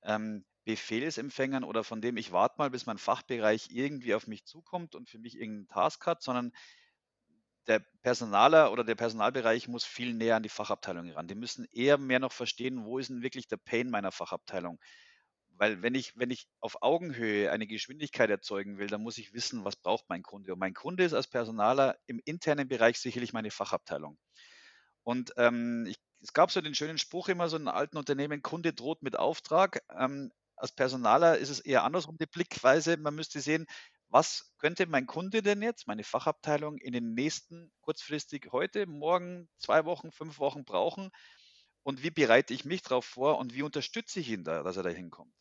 ähm, 0.03 0.45
Befehlsempfängern 0.65 1.65
oder 1.65 1.85
von 1.85 2.01
dem, 2.01 2.17
ich 2.17 2.33
warte 2.33 2.57
mal, 2.59 2.71
bis 2.71 2.87
mein 2.87 2.99
Fachbereich 2.99 3.69
irgendwie 3.71 4.15
auf 4.15 4.27
mich 4.27 4.45
zukommt 4.45 4.95
und 4.95 5.09
für 5.09 5.19
mich 5.19 5.35
irgendeinen 5.37 5.69
Task 5.69 6.07
hat, 6.07 6.23
sondern 6.23 6.53
der 7.67 7.81
Personaler 8.03 8.73
oder 8.73 8.83
der 8.85 8.95
Personalbereich 8.97 9.69
muss 9.69 9.85
viel 9.85 10.15
näher 10.15 10.37
an 10.37 10.43
die 10.43 10.49
Fachabteilung 10.49 11.11
ran. 11.11 11.29
Die 11.29 11.35
müssen 11.37 11.67
eher 11.73 11.97
mehr 11.99 12.19
noch 12.19 12.33
verstehen, 12.33 12.85
wo 12.85 12.99
ist 12.99 13.09
denn 13.11 13.23
wirklich 13.23 13.47
der 13.47 13.57
Pain 13.57 13.89
meiner 13.91 14.11
Fachabteilung 14.13 14.81
Weil 15.51 15.83
wenn 15.83 15.95
ich, 15.95 16.17
wenn 16.19 16.31
ich 16.31 16.49
auf 16.61 16.83
Augenhöhe 16.83 17.53
eine 17.53 17.67
Geschwindigkeit 17.69 18.31
erzeugen 18.31 18.79
will, 18.79 18.89
dann 18.89 19.03
muss 19.03 19.19
ich 19.19 19.35
wissen, 19.35 19.65
was 19.65 19.77
braucht 19.77 20.07
mein 20.09 20.23
Kunde. 20.23 20.53
Und 20.55 20.61
mein 20.61 20.75
Kunde 20.75 21.05
ist 21.05 21.15
als 21.15 21.29
Personaler 21.29 21.99
im 22.07 22.21
internen 22.25 22.69
Bereich 22.69 22.99
sicherlich 23.01 23.33
meine 23.33 23.51
Fachabteilung. 23.53 24.19
Und 25.05 25.33
ähm, 25.37 25.87
ich, 25.89 25.97
es 26.21 26.33
gab 26.33 26.51
so 26.51 26.61
den 26.61 26.75
schönen 26.75 26.99
Spruch 26.99 27.29
immer 27.29 27.49
so 27.49 27.57
in 27.57 27.69
alten 27.69 27.97
Unternehmen, 27.99 28.43
Kunde 28.43 28.73
droht 28.73 29.03
mit 29.03 29.17
Auftrag. 29.19 29.83
Ähm, 29.97 30.33
als 30.63 30.73
Personaler 30.73 31.39
ist 31.39 31.51
es 31.51 31.61
eher 31.61 31.85
andersrum 31.85 32.17
die 32.19 32.27
Blickweise. 32.27 32.97
Man 32.97 33.15
müsste 33.17 33.41
sehen, 33.43 33.67
was 34.09 34.55
könnte 34.59 34.87
mein 34.87 35.07
Kunde 35.07 35.43
denn 35.43 35.63
jetzt, 35.63 35.87
meine 35.89 36.05
Fachabteilung, 36.05 36.79
in 36.79 36.93
den 36.93 37.15
nächsten 37.15 37.73
kurzfristig 37.83 38.49
heute, 38.53 38.87
morgen, 38.87 39.49
zwei 39.59 39.85
Wochen, 39.85 40.13
fünf 40.13 40.39
Wochen 40.39 40.65
brauchen? 40.65 41.11
Und 41.83 42.03
wie 42.03 42.11
bereite 42.11 42.55
ich 42.55 42.65
mich 42.65 42.83
darauf 42.83 43.05
vor 43.05 43.39
und 43.39 43.55
wie 43.55 43.63
unterstütze 43.63 44.21
ich 44.21 44.31
ihn 44.31 44.45
da, 44.45 44.63
dass 44.63 44.77
er 44.77 44.83
da 44.85 44.91
hinkommt? 44.91 45.35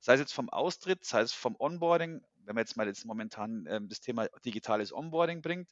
Sei 0.00 0.14
es 0.14 0.20
jetzt 0.20 0.32
vom 0.32 0.48
Austritt, 0.50 1.04
sei 1.04 1.22
es 1.22 1.32
vom 1.32 1.56
Onboarding, 1.58 2.22
wenn 2.44 2.54
man 2.54 2.62
jetzt 2.62 2.76
mal 2.76 2.86
jetzt 2.86 3.04
momentan 3.04 3.66
ähm, 3.68 3.88
das 3.88 4.00
Thema 4.00 4.28
digitales 4.44 4.92
Onboarding 4.92 5.42
bringt, 5.42 5.70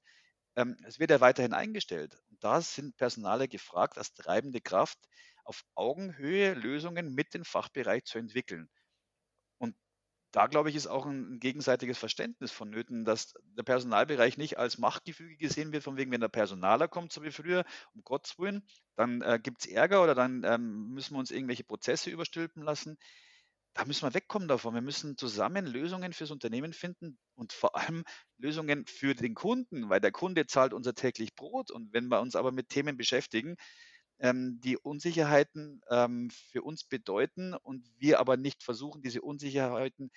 ähm, 0.56 0.76
es 0.86 0.98
wird 0.98 1.10
ja 1.10 1.20
weiterhin 1.20 1.52
eingestellt. 1.54 2.16
Und 2.30 2.42
da 2.44 2.60
sind 2.60 2.96
Personale 2.96 3.48
gefragt, 3.48 3.98
als 3.98 4.14
treibende 4.14 4.60
Kraft 4.60 4.98
auf 5.44 5.64
Augenhöhe 5.74 6.54
Lösungen 6.54 7.14
mit 7.14 7.34
dem 7.34 7.44
Fachbereich 7.44 8.04
zu 8.04 8.18
entwickeln. 8.18 8.68
Da, 10.32 10.46
glaube 10.46 10.70
ich, 10.70 10.76
ist 10.76 10.86
auch 10.86 11.06
ein, 11.06 11.38
gegenseitiges 11.40 11.98
Verständnis 11.98 12.52
vonnöten, 12.52 13.04
dass 13.04 13.34
der 13.56 13.62
Personalbereich 13.62 14.36
nicht 14.36 14.58
als 14.58 14.78
Machtgefüge 14.78 15.36
gesehen 15.36 15.72
wird, 15.72 15.84
von 15.84 15.96
wegen, 15.96 16.10
wenn 16.10 16.20
der 16.20 16.28
Personaler 16.28 16.88
kommt, 16.88 17.12
so 17.12 17.22
wie 17.22 17.30
früher, 17.30 17.64
um 17.94 18.02
Gottes 18.02 18.38
Willen, 18.38 18.66
dann 18.96 19.22
äh, 19.22 19.38
gibt 19.42 19.60
es 19.60 19.66
Ärger 19.70 20.02
oder 20.02 20.14
dann 20.14 20.42
ähm, 20.44 20.88
müssen 20.88 21.14
wir 21.14 21.20
uns 21.20 21.30
irgendwelche 21.30 21.64
Prozesse 21.64 22.10
überstülpen 22.10 22.62
lassen 22.62 22.98
da 23.76 23.84
müssen 23.84 24.08
wir 24.08 24.14
wegkommen 24.14 24.48
davon. 24.48 24.72
Wir 24.72 24.80
müssen 24.80 25.18
zusammen 25.18 25.66
Lösungen 25.66 26.14
fürs 26.14 26.30
Unternehmen 26.30 26.72
finden 26.72 27.18
und 27.34 27.52
vor 27.52 27.76
allem 27.76 28.04
Lösungen 28.38 28.86
für 28.86 29.14
den 29.14 29.34
Kunden, 29.34 29.90
weil 29.90 30.00
der 30.00 30.12
Kunde 30.12 30.46
zahlt 30.46 30.72
unser 30.72 30.94
täglich 30.94 31.34
Brot. 31.34 31.70
Und 31.70 31.92
wenn 31.92 32.08
wir 32.08 32.20
uns 32.20 32.36
aber 32.36 32.52
mit 32.52 32.70
Themen 32.70 32.96
beschäftigen, 32.96 33.56
ähm, 34.18 34.60
die 34.62 34.76
Unsicherheiten 34.76 35.82
ähm, 35.90 36.30
für 36.30 36.62
uns 36.62 36.84
bedeuten 36.84 37.54
und 37.54 37.86
wir 37.98 38.20
aber 38.20 38.36
nicht 38.36 38.62
versuchen, 38.62 39.02
diese 39.02 39.22
Unsicherheiten 39.22 40.10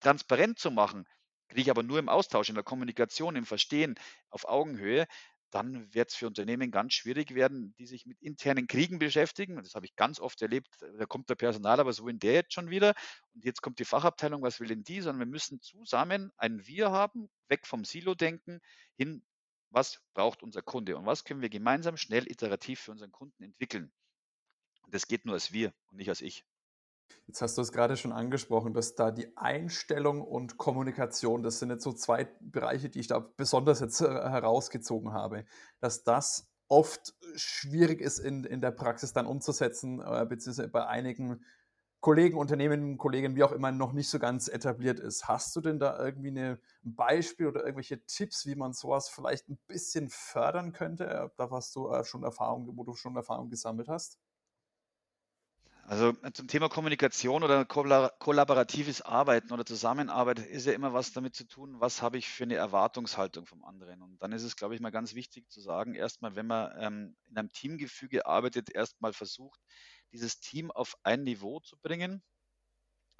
transparent 0.00 0.58
zu 0.58 0.70
machen, 0.70 1.06
kriege 1.48 1.62
ich 1.62 1.70
aber 1.70 1.82
nur 1.82 1.98
im 1.98 2.08
Austausch, 2.08 2.48
in 2.48 2.54
der 2.54 2.64
Kommunikation, 2.64 3.36
im 3.36 3.46
Verstehen 3.46 3.94
auf 4.30 4.48
Augenhöhe, 4.48 5.06
dann 5.52 5.92
wird 5.92 6.08
es 6.08 6.16
für 6.16 6.26
Unternehmen 6.26 6.70
ganz 6.70 6.94
schwierig 6.94 7.34
werden, 7.34 7.74
die 7.78 7.86
sich 7.86 8.06
mit 8.06 8.20
internen 8.22 8.66
Kriegen 8.66 8.98
beschäftigen. 8.98 9.56
Das 9.56 9.74
habe 9.74 9.84
ich 9.84 9.94
ganz 9.96 10.18
oft 10.18 10.40
erlebt. 10.40 10.68
Da 10.98 11.04
kommt 11.04 11.28
der 11.28 11.34
Personal, 11.34 11.78
aber 11.78 11.92
so 11.92 12.08
in 12.08 12.18
der 12.18 12.32
jetzt 12.32 12.54
schon 12.54 12.70
wieder. 12.70 12.94
Und 13.34 13.44
jetzt 13.44 13.60
kommt 13.60 13.78
die 13.78 13.84
Fachabteilung, 13.84 14.42
was 14.42 14.60
will 14.60 14.68
denn 14.68 14.82
die? 14.82 15.02
Sondern 15.02 15.20
wir 15.20 15.30
müssen 15.30 15.60
zusammen 15.60 16.32
ein 16.38 16.66
Wir 16.66 16.90
haben, 16.90 17.28
weg 17.48 17.66
vom 17.66 17.84
Silo-Denken, 17.84 18.60
hin, 18.96 19.22
was 19.72 20.00
braucht 20.14 20.42
unser 20.42 20.62
Kunde 20.62 20.96
und 20.96 21.06
was 21.06 21.24
können 21.24 21.40
wir 21.40 21.48
gemeinsam 21.48 21.96
schnell 21.96 22.30
iterativ 22.30 22.80
für 22.80 22.92
unseren 22.92 23.12
Kunden 23.12 23.42
entwickeln. 23.42 23.92
Und 24.82 24.94
das 24.94 25.06
geht 25.06 25.24
nur 25.24 25.34
als 25.34 25.52
wir 25.52 25.72
und 25.90 25.96
nicht 25.96 26.08
als 26.08 26.20
ich. 26.20 26.44
Jetzt 27.26 27.42
hast 27.42 27.56
du 27.56 27.62
es 27.62 27.72
gerade 27.72 27.96
schon 27.96 28.12
angesprochen, 28.12 28.74
dass 28.74 28.94
da 28.94 29.10
die 29.10 29.36
Einstellung 29.36 30.22
und 30.22 30.56
Kommunikation, 30.56 31.42
das 31.42 31.58
sind 31.58 31.70
jetzt 31.70 31.84
so 31.84 31.92
zwei 31.92 32.24
Bereiche, 32.40 32.88
die 32.88 33.00
ich 33.00 33.06
da 33.06 33.18
besonders 33.18 33.80
jetzt 33.80 34.00
äh, 34.00 34.06
herausgezogen 34.06 35.12
habe, 35.12 35.44
dass 35.80 36.04
das 36.04 36.48
oft 36.68 37.14
schwierig 37.34 38.00
ist 38.00 38.18
in, 38.18 38.44
in 38.44 38.60
der 38.60 38.70
Praxis 38.70 39.12
dann 39.12 39.26
umzusetzen, 39.26 40.00
äh, 40.00 40.26
beziehungsweise 40.26 40.68
bei 40.68 40.86
einigen 40.86 41.44
Kollegen, 42.02 42.36
Unternehmen, 42.36 42.98
Kollegen, 42.98 43.36
wie 43.36 43.44
auch 43.44 43.52
immer, 43.52 43.72
noch 43.72 43.92
nicht 43.92 44.10
so 44.10 44.18
ganz 44.18 44.48
etabliert 44.48 45.00
ist. 45.00 45.28
Hast 45.28 45.54
du 45.56 45.60
denn 45.60 45.78
da 45.78 46.04
irgendwie 46.04 46.30
eine, 46.30 46.58
ein 46.84 46.96
Beispiel 46.96 47.46
oder 47.46 47.60
irgendwelche 47.62 48.04
Tipps, 48.06 48.44
wie 48.46 48.56
man 48.56 48.72
sowas 48.74 49.08
vielleicht 49.08 49.48
ein 49.48 49.58
bisschen 49.68 50.10
fördern 50.10 50.72
könnte? 50.72 51.32
Da 51.36 51.50
hast 51.50 51.76
du 51.76 51.88
äh, 51.90 52.04
schon 52.04 52.24
Erfahrung, 52.24 52.68
wo 52.76 52.84
du 52.84 52.94
schon 52.94 53.16
Erfahrung 53.16 53.50
gesammelt 53.50 53.88
hast? 53.88 54.18
Also 55.84 56.14
äh, 56.22 56.32
zum 56.32 56.46
Thema 56.48 56.68
Kommunikation 56.68 57.42
oder 57.42 57.64
kollaboratives 57.64 59.02
Arbeiten 59.02 59.52
oder 59.52 59.66
Zusammenarbeit 59.66 60.38
ist 60.38 60.66
ja 60.66 60.72
immer 60.72 60.92
was 60.92 61.12
damit 61.12 61.34
zu 61.34 61.44
tun, 61.44 61.80
was 61.80 62.02
habe 62.02 62.18
ich 62.18 62.28
für 62.28 62.44
eine 62.44 62.54
Erwartungshaltung 62.54 63.46
vom 63.46 63.64
anderen. 63.64 64.00
Und 64.02 64.22
dann 64.22 64.32
ist 64.32 64.44
es, 64.44 64.56
glaube 64.56 64.74
ich, 64.74 64.80
mal 64.80 64.90
ganz 64.90 65.14
wichtig 65.14 65.50
zu 65.50 65.60
sagen, 65.60 65.94
erstmal, 65.94 66.36
wenn 66.36 66.46
man 66.46 66.72
ähm, 66.78 67.16
in 67.28 67.36
einem 67.36 67.52
Teamgefüge 67.52 68.26
arbeitet, 68.26 68.70
erstmal 68.74 69.12
versucht, 69.12 69.60
dieses 70.12 70.40
Team 70.40 70.70
auf 70.70 70.94
ein 71.02 71.24
Niveau 71.24 71.60
zu 71.60 71.76
bringen, 71.82 72.22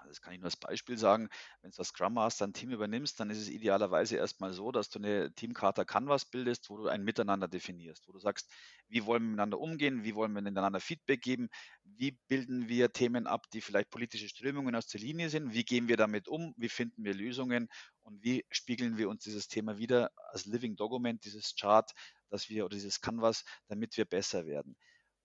also 0.02 0.11
das 0.11 0.21
kann 0.21 0.35
ich 0.35 0.40
nur 0.40 0.47
als 0.47 0.56
Beispiel 0.56 0.99
sagen, 0.99 1.28
wenn 1.61 1.71
du 1.71 1.78
als 1.78 1.88
Scrum 1.88 2.14
Master 2.14 2.47
ein 2.47 2.52
Team 2.52 2.71
übernimmst, 2.71 3.21
dann 3.21 3.30
ist 3.30 3.38
es 3.38 3.49
idealerweise 3.49 4.16
erstmal 4.16 4.52
so, 4.52 4.73
dass 4.73 4.90
du 4.90 4.99
eine 4.99 5.32
Teamkarte 5.32 5.85
Canvas 5.85 6.25
bildest, 6.25 6.68
wo 6.71 6.76
du 6.76 6.88
ein 6.88 7.04
Miteinander 7.04 7.47
definierst, 7.47 8.09
wo 8.09 8.12
du 8.12 8.18
sagst, 8.18 8.50
wie 8.88 9.06
wollen 9.06 9.23
wir 9.23 9.30
miteinander 9.30 9.61
umgehen, 9.61 10.04
wie 10.04 10.14
wollen 10.14 10.32
wir 10.32 10.42
miteinander 10.42 10.80
Feedback 10.80 11.23
geben, 11.23 11.49
wie 11.85 12.18
bilden 12.28 12.68
wir 12.68 12.92
Themen 12.92 13.26
ab, 13.26 13.49
die 13.52 13.61
vielleicht 13.61 13.90
politische 13.90 14.28
Strömungen 14.28 14.75
aus 14.75 14.88
der 14.88 15.00
Linie 15.00 15.30
sind, 15.30 15.54
wie 15.54 15.64
gehen 15.64 15.87
wir 15.87 15.97
damit 15.97 16.26
um, 16.26 16.52
wie 16.56 16.68
finden 16.68 17.04
wir 17.04 17.14
Lösungen 17.14 17.68
und 18.02 18.23
wie 18.25 18.44
spiegeln 18.50 18.99
wir 18.99 19.09
uns 19.09 19.23
dieses 19.23 19.47
Thema 19.47 19.78
wieder 19.78 20.11
als 20.30 20.47
Living 20.47 20.75
Document, 20.75 21.25
dieses 21.25 21.54
Chart, 21.54 21.90
dass 22.28 22.49
wir 22.49 22.64
oder 22.64 22.75
dieses 22.75 23.00
Canvas, 23.00 23.44
damit 23.68 23.97
wir 23.97 24.04
besser 24.04 24.47
werden. 24.47 24.76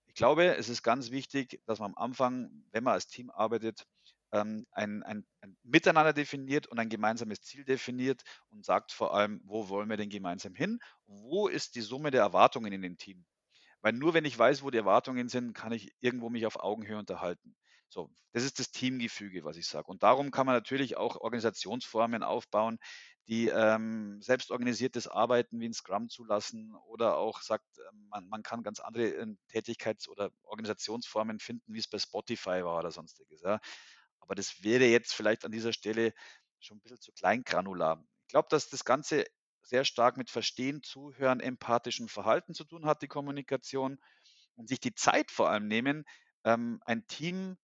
Ich 0.06 0.14
glaube, 0.14 0.56
es 0.56 0.68
ist 0.68 0.82
ganz 0.82 1.10
wichtig, 1.10 1.60
dass 1.66 1.78
man 1.78 1.92
am 1.92 1.98
Anfang, 1.98 2.64
wenn 2.72 2.84
man 2.84 2.94
als 2.94 3.08
Team 3.08 3.30
arbeitet, 3.30 3.86
ähm, 4.32 4.66
ein, 4.72 5.02
ein, 5.02 5.26
ein, 5.40 5.56
Miteinander 5.62 6.12
definiert 6.12 6.66
und 6.66 6.78
ein 6.78 6.88
gemeinsames 6.88 7.40
Ziel 7.40 7.64
definiert 7.64 8.22
und 8.50 8.64
sagt 8.64 8.92
vor 8.92 9.14
allem, 9.14 9.40
wo 9.44 9.68
wollen 9.68 9.88
wir 9.88 9.96
denn 9.96 10.10
gemeinsam 10.10 10.54
hin? 10.54 10.78
Wo 11.06 11.48
ist 11.48 11.74
die 11.74 11.80
Summe 11.80 12.10
der 12.10 12.22
Erwartungen 12.22 12.72
in 12.72 12.82
dem 12.82 12.96
Team? 12.96 13.24
Weil 13.80 13.92
nur 13.92 14.14
wenn 14.14 14.24
ich 14.24 14.38
weiß, 14.38 14.62
wo 14.62 14.70
die 14.70 14.78
Erwartungen 14.78 15.28
sind, 15.28 15.54
kann 15.54 15.72
ich 15.72 15.92
irgendwo 16.00 16.30
mich 16.30 16.46
auf 16.46 16.58
Augenhöhe 16.58 16.98
unterhalten. 16.98 17.54
So, 17.88 18.10
das 18.32 18.44
ist 18.44 18.58
das 18.58 18.70
Teamgefüge, 18.70 19.44
was 19.44 19.56
ich 19.56 19.66
sage. 19.66 19.86
Und 19.86 20.02
darum 20.02 20.30
kann 20.30 20.46
man 20.46 20.54
natürlich 20.54 20.96
auch 20.96 21.16
Organisationsformen 21.16 22.22
aufbauen, 22.22 22.78
die 23.28 23.48
ähm, 23.48 24.20
selbstorganisiertes 24.22 25.06
Arbeiten 25.06 25.60
wie 25.60 25.68
ein 25.68 25.74
Scrum 25.74 26.08
zulassen 26.08 26.74
oder 26.86 27.16
auch 27.16 27.40
sagt, 27.42 27.66
ähm, 27.78 28.08
man, 28.08 28.28
man 28.28 28.42
kann 28.42 28.62
ganz 28.62 28.80
andere 28.80 29.14
äh, 29.14 29.26
Tätigkeits- 29.50 30.08
oder 30.08 30.30
Organisationsformen 30.44 31.38
finden, 31.38 31.72
wie 31.72 31.78
es 31.78 31.88
bei 31.88 31.98
Spotify 31.98 32.64
war 32.64 32.78
oder 32.78 32.90
sonstiges. 32.90 33.42
Ja. 33.42 33.60
Aber 34.28 34.36
das 34.36 34.64
wäre 34.64 34.86
jetzt 34.86 35.14
vielleicht 35.14 35.46
an 35.46 35.52
dieser 35.52 35.74
Stelle 35.74 36.14
schon 36.60 36.78
ein 36.78 36.82
bisschen 36.82 37.00
zu 37.00 37.12
kleingranular. 37.12 38.04
Ich 38.22 38.28
glaube, 38.28 38.48
dass 38.50 38.70
das 38.70 38.84
Ganze 38.84 39.26
sehr 39.62 39.86
stark 39.86 40.18
mit 40.18 40.30
Verstehen, 40.30 40.82
Zuhören, 40.84 41.40
empathischem 41.40 42.08
Verhalten 42.08 42.54
zu 42.54 42.64
tun 42.64 42.86
hat, 42.86 43.02
die 43.02 43.08
Kommunikation 43.08 43.98
und 44.56 44.68
sich 44.68 44.80
die 44.80 44.94
Zeit 44.94 45.30
vor 45.32 45.50
allem 45.50 45.68
nehmen, 45.68 46.04
ähm, 46.44 46.80
ein 46.86 47.06
Team 47.08 47.58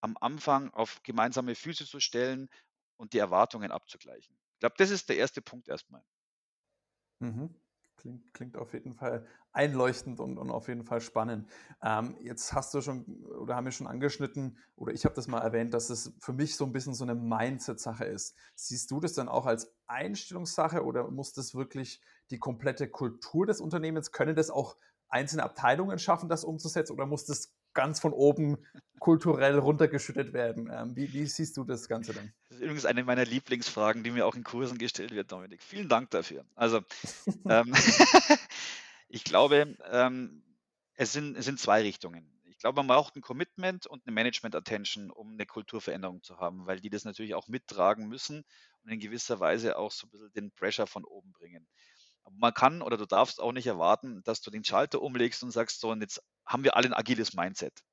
am 0.00 0.16
Anfang 0.20 0.72
auf 0.74 1.02
gemeinsame 1.04 1.54
Füße 1.54 1.86
zu 1.86 2.00
stellen 2.00 2.48
und 2.96 3.12
die 3.14 3.18
Erwartungen 3.18 3.72
abzugleichen. 3.72 4.38
Ich 4.54 4.60
glaube, 4.60 4.76
das 4.78 4.90
ist 4.90 5.08
der 5.10 5.18
erste 5.18 5.42
Punkt 5.42 5.68
erstmal. 5.68 6.02
Mhm. 7.20 7.48
Klingt, 7.98 8.32
klingt 8.32 8.56
auf 8.56 8.72
jeden 8.74 8.94
Fall 8.94 9.26
einleuchtend 9.52 10.20
und, 10.20 10.38
und 10.38 10.50
auf 10.50 10.68
jeden 10.68 10.84
Fall 10.84 11.00
spannend. 11.00 11.48
Ähm, 11.82 12.16
jetzt 12.22 12.52
hast 12.52 12.72
du 12.74 12.80
schon 12.80 13.04
oder 13.24 13.56
haben 13.56 13.64
wir 13.64 13.72
schon 13.72 13.88
angeschnitten 13.88 14.56
oder 14.76 14.92
ich 14.92 15.04
habe 15.04 15.16
das 15.16 15.26
mal 15.26 15.40
erwähnt, 15.40 15.74
dass 15.74 15.90
es 15.90 16.14
für 16.20 16.32
mich 16.32 16.54
so 16.56 16.64
ein 16.64 16.72
bisschen 16.72 16.94
so 16.94 17.04
eine 17.04 17.16
Mindset-Sache 17.16 18.04
ist. 18.04 18.36
Siehst 18.54 18.90
du 18.90 19.00
das 19.00 19.14
dann 19.14 19.28
auch 19.28 19.46
als 19.46 19.72
Einstellungssache 19.88 20.84
oder 20.84 21.10
muss 21.10 21.32
das 21.32 21.54
wirklich 21.56 22.00
die 22.30 22.38
komplette 22.38 22.88
Kultur 22.88 23.46
des 23.46 23.60
Unternehmens, 23.60 24.12
können 24.12 24.36
das 24.36 24.50
auch 24.50 24.76
einzelne 25.08 25.42
Abteilungen 25.42 25.98
schaffen, 25.98 26.28
das 26.28 26.44
umzusetzen 26.44 26.92
oder 26.92 27.06
muss 27.06 27.24
das 27.24 27.52
ganz 27.78 28.00
von 28.00 28.12
oben 28.12 28.58
kulturell 28.98 29.56
runtergeschüttet 29.56 30.32
werden. 30.32 30.68
Ähm, 30.68 30.96
wie, 30.96 31.12
wie, 31.12 31.26
siehst 31.26 31.56
du 31.56 31.62
das 31.62 31.86
Ganze 31.86 32.12
denn? 32.12 32.32
Das 32.48 32.58
ist 32.58 32.64
übrigens 32.64 32.86
eine 32.86 33.04
meiner 33.04 33.24
Lieblingsfragen, 33.24 34.02
die 34.02 34.10
mir 34.10 34.26
auch 34.26 34.34
in 34.34 34.42
Kursen 34.42 34.78
gestellt 34.78 35.12
wird, 35.12 35.30
Dominik. 35.30 35.62
Vielen 35.62 35.88
Dank 35.88 36.10
dafür. 36.10 36.44
Also, 36.56 36.80
ähm, 37.48 37.72
ich 39.08 39.22
glaube, 39.22 39.76
ähm, 39.92 40.42
es, 40.94 41.12
sind, 41.12 41.36
es 41.36 41.44
sind 41.44 41.60
zwei 41.60 41.82
Richtungen. 41.82 42.28
Ich 42.46 42.58
glaube, 42.58 42.82
man 42.82 42.88
braucht 42.88 43.14
ein 43.14 43.22
Commitment 43.22 43.86
und 43.86 44.04
eine 44.04 44.12
Management-Attention, 44.12 45.12
um 45.12 45.34
eine 45.34 45.46
Kulturveränderung 45.46 46.24
zu 46.24 46.38
haben, 46.38 46.66
weil 46.66 46.80
die 46.80 46.90
das 46.90 47.04
natürlich 47.04 47.36
auch 47.36 47.46
mittragen 47.46 48.08
müssen 48.08 48.44
und 48.82 48.90
in 48.90 48.98
gewisser 48.98 49.38
Weise 49.38 49.78
auch 49.78 49.92
so 49.92 50.08
ein 50.08 50.10
bisschen 50.10 50.32
den 50.32 50.50
Pressure 50.50 50.88
von 50.88 51.04
oben 51.04 51.30
bringen. 51.30 51.68
Aber 52.24 52.34
man 52.36 52.54
kann 52.54 52.82
oder 52.82 52.96
du 52.96 53.06
darfst 53.06 53.40
auch 53.40 53.52
nicht 53.52 53.68
erwarten, 53.68 54.24
dass 54.24 54.40
du 54.40 54.50
den 54.50 54.64
Schalter 54.64 55.00
umlegst 55.00 55.44
und 55.44 55.52
sagst, 55.52 55.78
so, 55.78 55.90
und 55.92 56.00
jetzt 56.00 56.20
haben 56.48 56.64
wir 56.64 56.76
alle 56.76 56.88
ein 56.88 56.94
agiles 56.94 57.34
Mindset. 57.34 57.84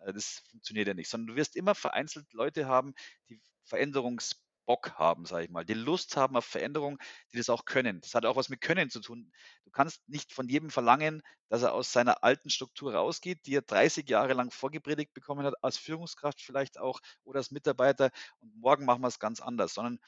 Äh, 0.00 0.12
das 0.12 0.42
funktioniert 0.50 0.88
ja 0.88 0.94
nicht, 0.94 1.10
sondern 1.10 1.28
du 1.28 1.36
wirst 1.36 1.56
immer 1.56 1.74
vereinzelt 1.74 2.32
Leute 2.32 2.66
haben, 2.66 2.94
die 3.28 3.40
Veränderungs 3.64 4.44
Bock 4.66 4.92
haben, 4.98 5.26
sage 5.26 5.44
ich 5.44 5.50
mal, 5.50 5.64
die 5.64 5.74
Lust 5.74 6.16
haben 6.16 6.36
auf 6.36 6.44
Veränderung, 6.44 6.98
die 7.32 7.36
das 7.36 7.50
auch 7.50 7.64
können. 7.64 8.00
Das 8.00 8.14
hat 8.14 8.24
auch 8.24 8.36
was 8.36 8.48
mit 8.48 8.60
Können 8.60 8.90
zu 8.90 9.00
tun. 9.00 9.30
Du 9.64 9.70
kannst 9.70 10.08
nicht 10.08 10.32
von 10.32 10.48
jedem 10.48 10.70
verlangen, 10.70 11.22
dass 11.48 11.62
er 11.62 11.74
aus 11.74 11.92
seiner 11.92 12.24
alten 12.24 12.50
Struktur 12.50 12.94
rausgeht, 12.94 13.46
die 13.46 13.56
er 13.56 13.62
30 13.62 14.08
Jahre 14.08 14.32
lang 14.32 14.50
vorgepredigt 14.50 15.12
bekommen 15.12 15.44
hat, 15.44 15.54
als 15.62 15.76
Führungskraft 15.76 16.40
vielleicht 16.40 16.78
auch 16.78 17.00
oder 17.24 17.38
als 17.38 17.50
Mitarbeiter 17.50 18.10
und 18.40 18.56
morgen 18.56 18.84
machen 18.86 19.02
wir 19.02 19.08
es 19.08 19.18
ganz 19.18 19.40
anders, 19.40 19.74
sondern 19.74 19.98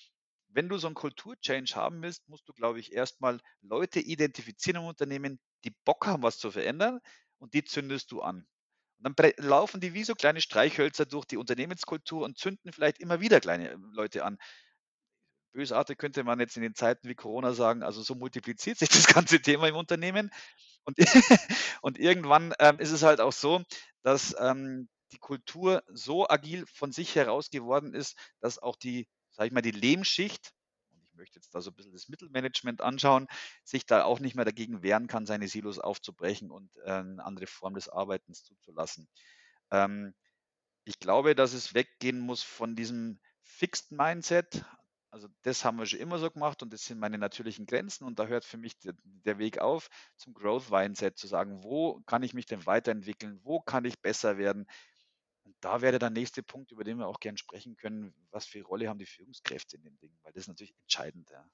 wenn 0.48 0.70
du 0.70 0.78
so 0.78 0.86
einen 0.86 0.94
Kulturchange 0.94 1.68
haben 1.74 2.00
willst, 2.00 2.26
musst 2.28 2.48
du, 2.48 2.54
glaube 2.54 2.80
ich, 2.80 2.92
erstmal 2.92 3.40
Leute 3.60 4.00
identifizieren 4.00 4.80
im 4.80 4.88
Unternehmen, 4.88 5.38
die 5.64 5.74
Bock 5.84 6.06
haben, 6.06 6.22
was 6.22 6.38
zu 6.38 6.50
verändern 6.50 7.00
und 7.46 7.54
die 7.54 7.62
zündest 7.62 8.10
du 8.10 8.22
an. 8.22 8.44
Und 8.98 9.18
dann 9.18 9.32
laufen 9.36 9.80
die 9.80 9.94
wie 9.94 10.02
so 10.02 10.14
kleine 10.16 10.40
Streichhölzer 10.40 11.06
durch 11.06 11.26
die 11.26 11.36
Unternehmenskultur 11.36 12.24
und 12.24 12.38
zünden 12.38 12.72
vielleicht 12.72 12.98
immer 12.98 13.20
wieder 13.20 13.40
kleine 13.40 13.70
äh, 13.70 13.76
Leute 13.92 14.24
an. 14.24 14.36
Bösartig 15.52 15.96
könnte 15.96 16.24
man 16.24 16.40
jetzt 16.40 16.56
in 16.56 16.62
den 16.62 16.74
Zeiten 16.74 17.08
wie 17.08 17.14
Corona 17.14 17.52
sagen, 17.52 17.84
also 17.84 18.02
so 18.02 18.16
multipliziert 18.16 18.78
sich 18.78 18.88
das 19.06 19.06
ganze 19.06 19.40
Thema 19.40 19.68
im 19.68 19.76
Unternehmen. 19.76 20.30
Und, 20.84 20.96
und 21.82 21.98
irgendwann 22.00 22.52
ähm, 22.58 22.80
ist 22.80 22.90
es 22.90 23.04
halt 23.04 23.20
auch 23.20 23.32
so, 23.32 23.62
dass 24.02 24.34
ähm, 24.40 24.88
die 25.12 25.18
Kultur 25.18 25.84
so 25.86 26.28
agil 26.28 26.64
von 26.66 26.90
sich 26.90 27.14
heraus 27.14 27.50
geworden 27.50 27.94
ist, 27.94 28.18
dass 28.40 28.58
auch 28.58 28.74
die, 28.74 29.06
sag 29.30 29.46
ich 29.46 29.52
mal, 29.52 29.62
die 29.62 29.70
Lehmschicht, 29.70 30.52
möchte 31.16 31.38
jetzt 31.38 31.54
da 31.54 31.60
so 31.60 31.70
ein 31.70 31.74
bisschen 31.74 31.92
das 31.92 32.08
Mittelmanagement 32.08 32.80
anschauen, 32.80 33.26
sich 33.64 33.86
da 33.86 34.04
auch 34.04 34.20
nicht 34.20 34.34
mehr 34.34 34.44
dagegen 34.44 34.82
wehren 34.82 35.06
kann, 35.06 35.26
seine 35.26 35.48
Silos 35.48 35.78
aufzubrechen 35.78 36.50
und 36.50 36.76
äh, 36.84 36.90
eine 36.90 37.24
andere 37.24 37.46
Form 37.46 37.74
des 37.74 37.88
Arbeitens 37.88 38.44
zuzulassen. 38.44 39.08
Ähm, 39.70 40.14
ich 40.84 41.00
glaube, 41.00 41.34
dass 41.34 41.52
es 41.52 41.74
weggehen 41.74 42.20
muss 42.20 42.42
von 42.42 42.76
diesem 42.76 43.18
Fixed 43.42 43.90
Mindset. 43.92 44.64
Also 45.10 45.28
das 45.42 45.64
haben 45.64 45.78
wir 45.78 45.86
schon 45.86 46.00
immer 46.00 46.18
so 46.18 46.30
gemacht 46.30 46.62
und 46.62 46.72
das 46.72 46.84
sind 46.84 46.98
meine 46.98 47.18
natürlichen 47.18 47.66
Grenzen 47.66 48.04
und 48.04 48.18
da 48.18 48.26
hört 48.26 48.44
für 48.44 48.58
mich 48.58 48.78
der, 48.80 48.94
der 49.02 49.38
Weg 49.38 49.58
auf 49.58 49.88
zum 50.16 50.34
Growth 50.34 50.70
Mindset 50.70 51.16
zu 51.16 51.26
sagen, 51.26 51.62
wo 51.62 52.00
kann 52.06 52.22
ich 52.22 52.34
mich 52.34 52.46
denn 52.46 52.66
weiterentwickeln, 52.66 53.40
wo 53.42 53.60
kann 53.60 53.84
ich 53.84 54.00
besser 54.00 54.36
werden, 54.36 54.66
und 55.46 55.56
da 55.60 55.80
wäre 55.80 56.00
der 56.00 56.10
nächste 56.10 56.42
Punkt, 56.42 56.72
über 56.72 56.82
den 56.82 56.98
wir 56.98 57.06
auch 57.06 57.20
gerne 57.20 57.38
sprechen 57.38 57.76
können, 57.76 58.12
was 58.30 58.46
für 58.46 58.60
Rolle 58.62 58.88
haben 58.88 58.98
die 58.98 59.06
Führungskräfte 59.06 59.76
in 59.76 59.84
dem 59.84 59.96
Ding, 59.98 60.12
weil 60.22 60.32
das 60.32 60.42
ist 60.42 60.48
natürlich 60.48 60.74
entscheidend. 60.82 61.30
Ja. 61.30 61.48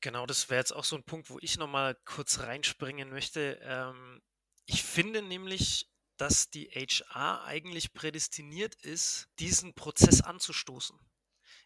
Genau, 0.00 0.24
das 0.24 0.48
wäre 0.48 0.60
jetzt 0.60 0.72
auch 0.72 0.84
so 0.84 0.96
ein 0.96 1.04
Punkt, 1.04 1.28
wo 1.28 1.38
ich 1.40 1.58
nochmal 1.58 1.94
kurz 2.06 2.40
reinspringen 2.40 3.10
möchte. 3.10 3.60
Ähm, 3.62 4.22
ich 4.64 4.82
finde 4.82 5.20
nämlich, 5.20 5.90
dass 6.16 6.48
die 6.48 6.70
HR 6.70 7.44
eigentlich 7.44 7.92
prädestiniert 7.92 8.74
ist, 8.76 9.28
diesen 9.38 9.74
Prozess 9.74 10.22
anzustoßen. 10.22 10.98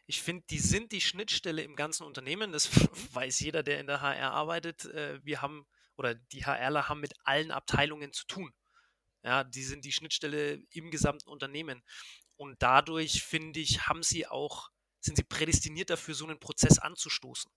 Ich 0.06 0.20
finde, 0.20 0.44
die 0.50 0.58
sind 0.58 0.90
die 0.90 1.00
Schnittstelle 1.00 1.62
im 1.62 1.76
ganzen 1.76 2.04
Unternehmen. 2.04 2.50
Das 2.50 2.68
weiß 3.14 3.38
jeder, 3.38 3.62
der 3.62 3.78
in 3.78 3.86
der 3.86 4.00
HR 4.00 4.32
arbeitet. 4.32 4.84
Äh, 4.86 5.24
wir 5.24 5.40
haben 5.42 5.64
oder 5.96 6.14
die 6.16 6.44
HRler 6.44 6.88
haben 6.88 7.00
mit 7.00 7.14
allen 7.24 7.52
Abteilungen 7.52 8.12
zu 8.12 8.26
tun. 8.26 8.52
Ja, 9.24 9.44
die 9.44 9.62
sind 9.64 9.84
die 9.84 9.92
Schnittstelle 9.92 10.62
im 10.70 10.90
gesamten 10.90 11.28
Unternehmen. 11.28 11.82
Und 12.36 12.60
dadurch, 12.62 13.22
finde 13.22 13.60
ich, 13.60 13.86
haben 13.88 14.02
sie 14.02 14.26
auch, 14.26 14.70
sind 15.00 15.16
sie 15.16 15.24
prädestiniert 15.24 15.90
dafür, 15.90 16.14
so 16.14 16.24
einen 16.26 16.40
Prozess 16.40 16.78
anzustoßen. 16.78 17.50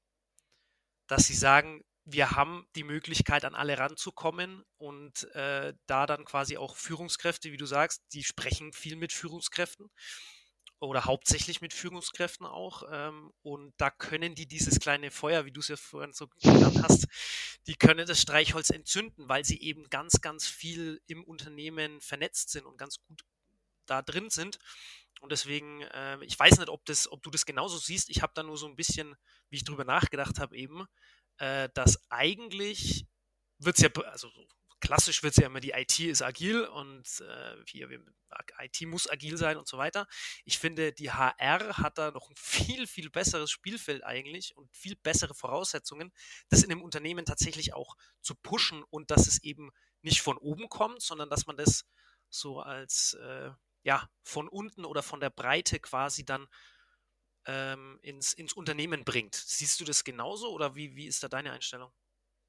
Dass 1.07 1.25
sie 1.25 1.35
sagen, 1.35 1.83
wir 2.03 2.31
haben 2.31 2.67
die 2.75 2.83
Möglichkeit, 2.83 3.45
an 3.45 3.55
alle 3.55 3.77
ranzukommen 3.79 4.63
und 4.77 5.23
äh, 5.33 5.73
da 5.87 6.05
dann 6.05 6.23
quasi 6.25 6.57
auch 6.57 6.75
Führungskräfte, 6.75 7.51
wie 7.51 7.57
du 7.57 7.65
sagst, 7.65 8.03
die 8.13 8.23
sprechen 8.23 8.73
viel 8.73 8.95
mit 8.95 9.11
Führungskräften 9.11 9.89
oder 10.79 11.05
hauptsächlich 11.05 11.61
mit 11.61 11.73
Führungskräften 11.73 12.45
auch. 12.45 12.83
Ähm, 12.91 13.31
und 13.41 13.73
da 13.77 13.89
können 13.89 14.35
die 14.35 14.47
dieses 14.47 14.79
kleine 14.79 15.11
Feuer, 15.11 15.45
wie 15.45 15.51
du 15.51 15.59
es 15.59 15.67
ja 15.67 15.77
vorhin 15.77 16.13
so 16.13 16.27
genannt 16.41 16.81
hast, 16.83 17.07
die 17.67 17.75
können 17.75 18.07
das 18.07 18.21
Streichholz 18.21 18.69
entzünden, 18.69 19.27
weil 19.29 19.45
sie 19.45 19.61
eben 19.61 19.89
ganz, 19.89 20.21
ganz 20.21 20.47
viel 20.47 21.01
im 21.07 21.23
Unternehmen 21.23 22.01
vernetzt 22.01 22.49
sind 22.51 22.65
und 22.65 22.77
ganz 22.77 22.99
gut 23.07 23.23
da 23.85 24.01
drin 24.01 24.29
sind. 24.29 24.59
Und 25.21 25.31
deswegen, 25.31 25.81
äh, 25.81 26.23
ich 26.23 26.37
weiß 26.37 26.57
nicht, 26.59 26.69
ob, 26.69 26.85
das, 26.85 27.11
ob 27.11 27.23
du 27.23 27.31
das 27.31 27.45
genauso 27.45 27.77
siehst. 27.77 28.09
Ich 28.09 28.21
habe 28.21 28.33
da 28.35 28.43
nur 28.43 28.57
so 28.57 28.67
ein 28.67 28.75
bisschen, 28.75 29.15
wie 29.49 29.57
ich 29.57 29.63
drüber 29.63 29.85
nachgedacht 29.85 30.39
habe, 30.39 30.55
eben, 30.55 30.85
äh, 31.37 31.69
dass 31.73 31.99
eigentlich 32.09 33.07
wird 33.57 33.77
es 33.77 33.83
ja, 33.83 33.89
also 34.03 34.29
klassisch 34.85 35.23
wird 35.23 35.31
es 35.31 35.37
ja 35.37 35.47
immer, 35.47 35.59
die 35.59 35.71
IT 35.71 35.99
ist 35.99 36.21
agil 36.21 36.63
und 36.63 37.19
äh, 37.21 37.55
hier, 37.67 37.89
IT 38.59 38.81
muss 38.81 39.09
agil 39.09 39.35
sein 39.35 39.57
und 39.57 39.67
so 39.67 39.79
weiter. 39.79 40.07
Ich 40.43 40.59
finde, 40.59 40.93
die 40.93 41.11
HR 41.11 41.77
hat 41.77 41.97
da 41.97 42.11
noch 42.11 42.29
ein 42.29 42.35
viel, 42.37 42.85
viel 42.85 43.09
besseres 43.09 43.49
Spielfeld 43.49 44.03
eigentlich 44.03 44.55
und 44.55 44.69
viel 44.75 44.95
bessere 44.95 45.33
Voraussetzungen, 45.33 46.13
das 46.49 46.61
in 46.61 46.69
dem 46.69 46.83
Unternehmen 46.83 47.25
tatsächlich 47.25 47.73
auch 47.73 47.95
zu 48.21 48.35
pushen 48.35 48.83
und 48.83 49.09
dass 49.09 49.27
es 49.27 49.43
eben 49.43 49.71
nicht 50.03 50.21
von 50.21 50.37
oben 50.37 50.69
kommt, 50.69 51.01
sondern 51.01 51.31
dass 51.31 51.47
man 51.47 51.57
das 51.57 51.85
so 52.29 52.59
als 52.59 53.15
äh, 53.15 53.49
ja, 53.81 54.07
von 54.21 54.47
unten 54.47 54.85
oder 54.85 55.01
von 55.01 55.19
der 55.19 55.31
Breite 55.31 55.79
quasi 55.79 56.25
dann 56.25 56.47
ähm, 57.47 57.97
ins, 58.03 58.33
ins 58.33 58.53
Unternehmen 58.53 59.03
bringt. 59.03 59.33
Siehst 59.33 59.79
du 59.79 59.83
das 59.85 60.03
genauso 60.03 60.51
oder 60.51 60.75
wie, 60.75 60.95
wie 60.95 61.07
ist 61.07 61.23
da 61.23 61.27
deine 61.27 61.53
Einstellung? 61.53 61.91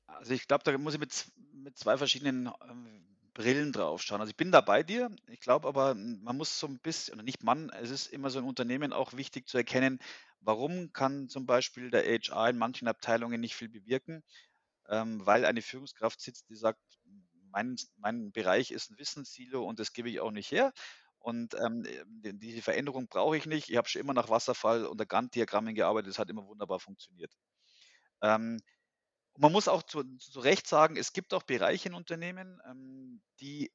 Also 0.06 0.34
ich 0.34 0.46
glaube, 0.46 0.64
da 0.64 0.76
muss 0.78 0.94
ich 0.94 1.00
mit, 1.00 1.32
mit 1.66 1.76
zwei 1.76 1.98
verschiedenen 1.98 2.48
ähm, 2.70 3.04
Brillen 3.34 3.72
drauf 3.72 4.00
schauen. 4.00 4.20
Also 4.20 4.30
ich 4.30 4.36
bin 4.36 4.52
da 4.52 4.60
bei 4.60 4.84
dir. 4.84 5.10
Ich 5.26 5.40
glaube 5.40 5.66
aber, 5.66 5.94
man 5.94 6.36
muss 6.36 6.58
so 6.58 6.68
ein 6.68 6.78
bisschen, 6.78 7.18
nicht 7.24 7.42
man, 7.42 7.70
es 7.70 7.90
ist 7.90 8.06
immer 8.06 8.30
so 8.30 8.38
ein 8.38 8.44
Unternehmen 8.44 8.92
auch 8.92 9.14
wichtig 9.14 9.48
zu 9.48 9.58
erkennen, 9.58 9.98
warum 10.40 10.92
kann 10.92 11.28
zum 11.28 11.44
Beispiel 11.44 11.90
der 11.90 12.04
HR 12.04 12.48
in 12.50 12.56
manchen 12.56 12.86
Abteilungen 12.86 13.40
nicht 13.40 13.56
viel 13.56 13.68
bewirken, 13.68 14.22
ähm, 14.88 15.26
weil 15.26 15.44
eine 15.44 15.60
Führungskraft 15.60 16.20
sitzt, 16.20 16.48
die 16.48 16.54
sagt, 16.54 16.80
mein, 17.50 17.76
mein 17.96 18.30
Bereich 18.30 18.70
ist 18.70 18.90
ein 18.90 18.98
Wissenssilo 18.98 19.64
und 19.64 19.80
das 19.80 19.92
gebe 19.92 20.08
ich 20.08 20.20
auch 20.20 20.30
nicht 20.30 20.52
her. 20.52 20.72
Und 21.18 21.54
ähm, 21.54 21.84
diese 22.22 22.62
Veränderung 22.62 23.08
brauche 23.08 23.36
ich 23.36 23.46
nicht. 23.46 23.68
Ich 23.70 23.76
habe 23.76 23.88
schon 23.88 24.02
immer 24.02 24.14
nach 24.14 24.30
Wasserfall- 24.30 24.86
und 24.86 25.08
Gantt-Diagrammen 25.08 25.74
gearbeitet. 25.74 26.10
Das 26.10 26.20
hat 26.20 26.30
immer 26.30 26.46
wunderbar 26.46 26.78
funktioniert. 26.78 27.32
Ähm, 28.22 28.60
und 29.36 29.42
man 29.42 29.52
muss 29.52 29.68
auch 29.68 29.82
zu, 29.82 30.02
zu 30.16 30.40
Recht 30.40 30.66
sagen, 30.66 30.96
es 30.96 31.12
gibt 31.12 31.34
auch 31.34 31.42
Bereiche 31.42 31.90
in 31.90 31.94
Unternehmen, 31.94 32.58
ähm, 32.66 33.20
die 33.38 33.70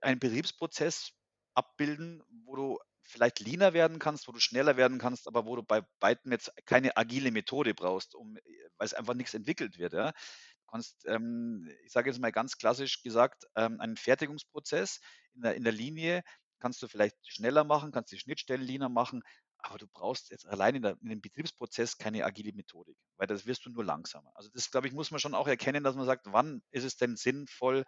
einen 0.00 0.18
Betriebsprozess 0.18 1.12
abbilden, 1.54 2.20
wo 2.44 2.56
du 2.56 2.78
vielleicht 3.02 3.38
leaner 3.38 3.74
werden 3.74 4.00
kannst, 4.00 4.26
wo 4.26 4.32
du 4.32 4.40
schneller 4.40 4.76
werden 4.76 4.98
kannst, 4.98 5.28
aber 5.28 5.46
wo 5.46 5.54
du 5.54 5.62
bei 5.62 5.82
beiden 6.00 6.32
jetzt 6.32 6.52
keine 6.66 6.96
agile 6.96 7.30
Methode 7.30 7.74
brauchst, 7.74 8.16
um, 8.16 8.36
weil 8.76 8.86
es 8.86 8.94
einfach 8.94 9.14
nichts 9.14 9.34
entwickelt 9.34 9.78
wird. 9.78 9.92
Ja. 9.92 10.10
Du 10.10 10.66
kannst, 10.72 11.06
ähm, 11.06 11.70
ich 11.84 11.92
sage 11.92 12.10
jetzt 12.10 12.18
mal 12.18 12.32
ganz 12.32 12.58
klassisch 12.58 13.02
gesagt, 13.04 13.44
ähm, 13.54 13.80
einen 13.80 13.96
Fertigungsprozess 13.96 15.00
in 15.34 15.42
der, 15.42 15.54
in 15.54 15.62
der 15.62 15.72
Linie 15.72 16.24
kannst 16.58 16.82
du 16.82 16.88
vielleicht 16.88 17.16
schneller 17.22 17.62
machen, 17.62 17.92
kannst 17.92 18.10
die 18.10 18.18
Schnittstellen 18.18 18.62
leaner 18.62 18.88
machen, 18.88 19.22
aber 19.64 19.78
du 19.78 19.86
brauchst 19.86 20.30
jetzt 20.30 20.46
allein 20.46 20.74
in, 20.74 20.82
der, 20.82 20.98
in 21.02 21.08
dem 21.08 21.20
Betriebsprozess 21.20 21.96
keine 21.96 22.24
agile 22.24 22.52
Methodik, 22.52 22.96
weil 23.16 23.26
das 23.26 23.46
wirst 23.46 23.64
du 23.64 23.70
nur 23.70 23.84
langsamer. 23.84 24.30
Also 24.34 24.50
das, 24.50 24.70
glaube 24.70 24.86
ich, 24.88 24.92
muss 24.92 25.10
man 25.10 25.20
schon 25.20 25.34
auch 25.34 25.48
erkennen, 25.48 25.82
dass 25.82 25.96
man 25.96 26.04
sagt, 26.04 26.26
wann 26.26 26.62
ist 26.70 26.84
es 26.84 26.96
denn 26.96 27.16
sinnvoll, 27.16 27.84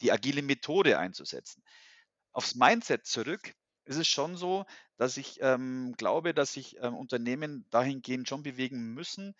die 0.00 0.12
agile 0.12 0.42
Methode 0.42 0.98
einzusetzen. 0.98 1.62
Aufs 2.32 2.54
Mindset 2.54 3.04
zurück 3.04 3.52
ist 3.84 3.96
es 3.96 4.06
schon 4.06 4.36
so, 4.36 4.64
dass 4.96 5.16
ich 5.16 5.38
ähm, 5.40 5.94
glaube, 5.98 6.34
dass 6.34 6.52
sich 6.52 6.76
ähm, 6.80 6.94
Unternehmen 6.94 7.66
dahingehend 7.70 8.28
schon 8.28 8.44
bewegen 8.44 8.94
müssen, 8.94 9.34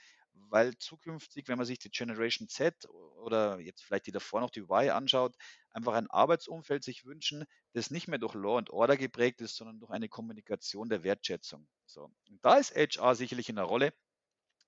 weil 0.49 0.77
zukünftig, 0.79 1.49
wenn 1.49 1.59
man 1.59 1.67
sich 1.67 1.79
die 1.79 1.91
Generation 1.91 2.49
Z 2.49 2.75
oder 3.23 3.59
jetzt 3.61 3.85
vielleicht 3.85 4.07
die 4.07 4.13
davor 4.13 4.41
noch 4.41 4.51
die 4.51 4.61
Y 4.61 4.91
anschaut, 4.91 5.37
einfach 5.71 5.95
ein 5.95 6.09
Arbeitsumfeld 6.09 6.85
sich 6.85 7.05
wünschen, 7.05 7.45
das 7.73 7.91
nicht 7.91 8.09
mehr 8.09 8.19
durch 8.19 8.35
Law 8.35 8.59
and 8.59 8.71
Order 8.71 8.97
geprägt 8.97 9.41
ist, 9.41 9.57
sondern 9.57 9.79
durch 9.79 9.91
eine 9.91 10.09
Kommunikation 10.09 10.89
der 10.89 11.03
Wertschätzung. 11.03 11.69
So. 11.87 12.11
Und 12.29 12.45
da 12.45 12.57
ist 12.57 12.75
HR 12.75 13.15
sicherlich 13.15 13.49
in 13.49 13.57
der 13.57 13.65
Rolle, 13.65 13.93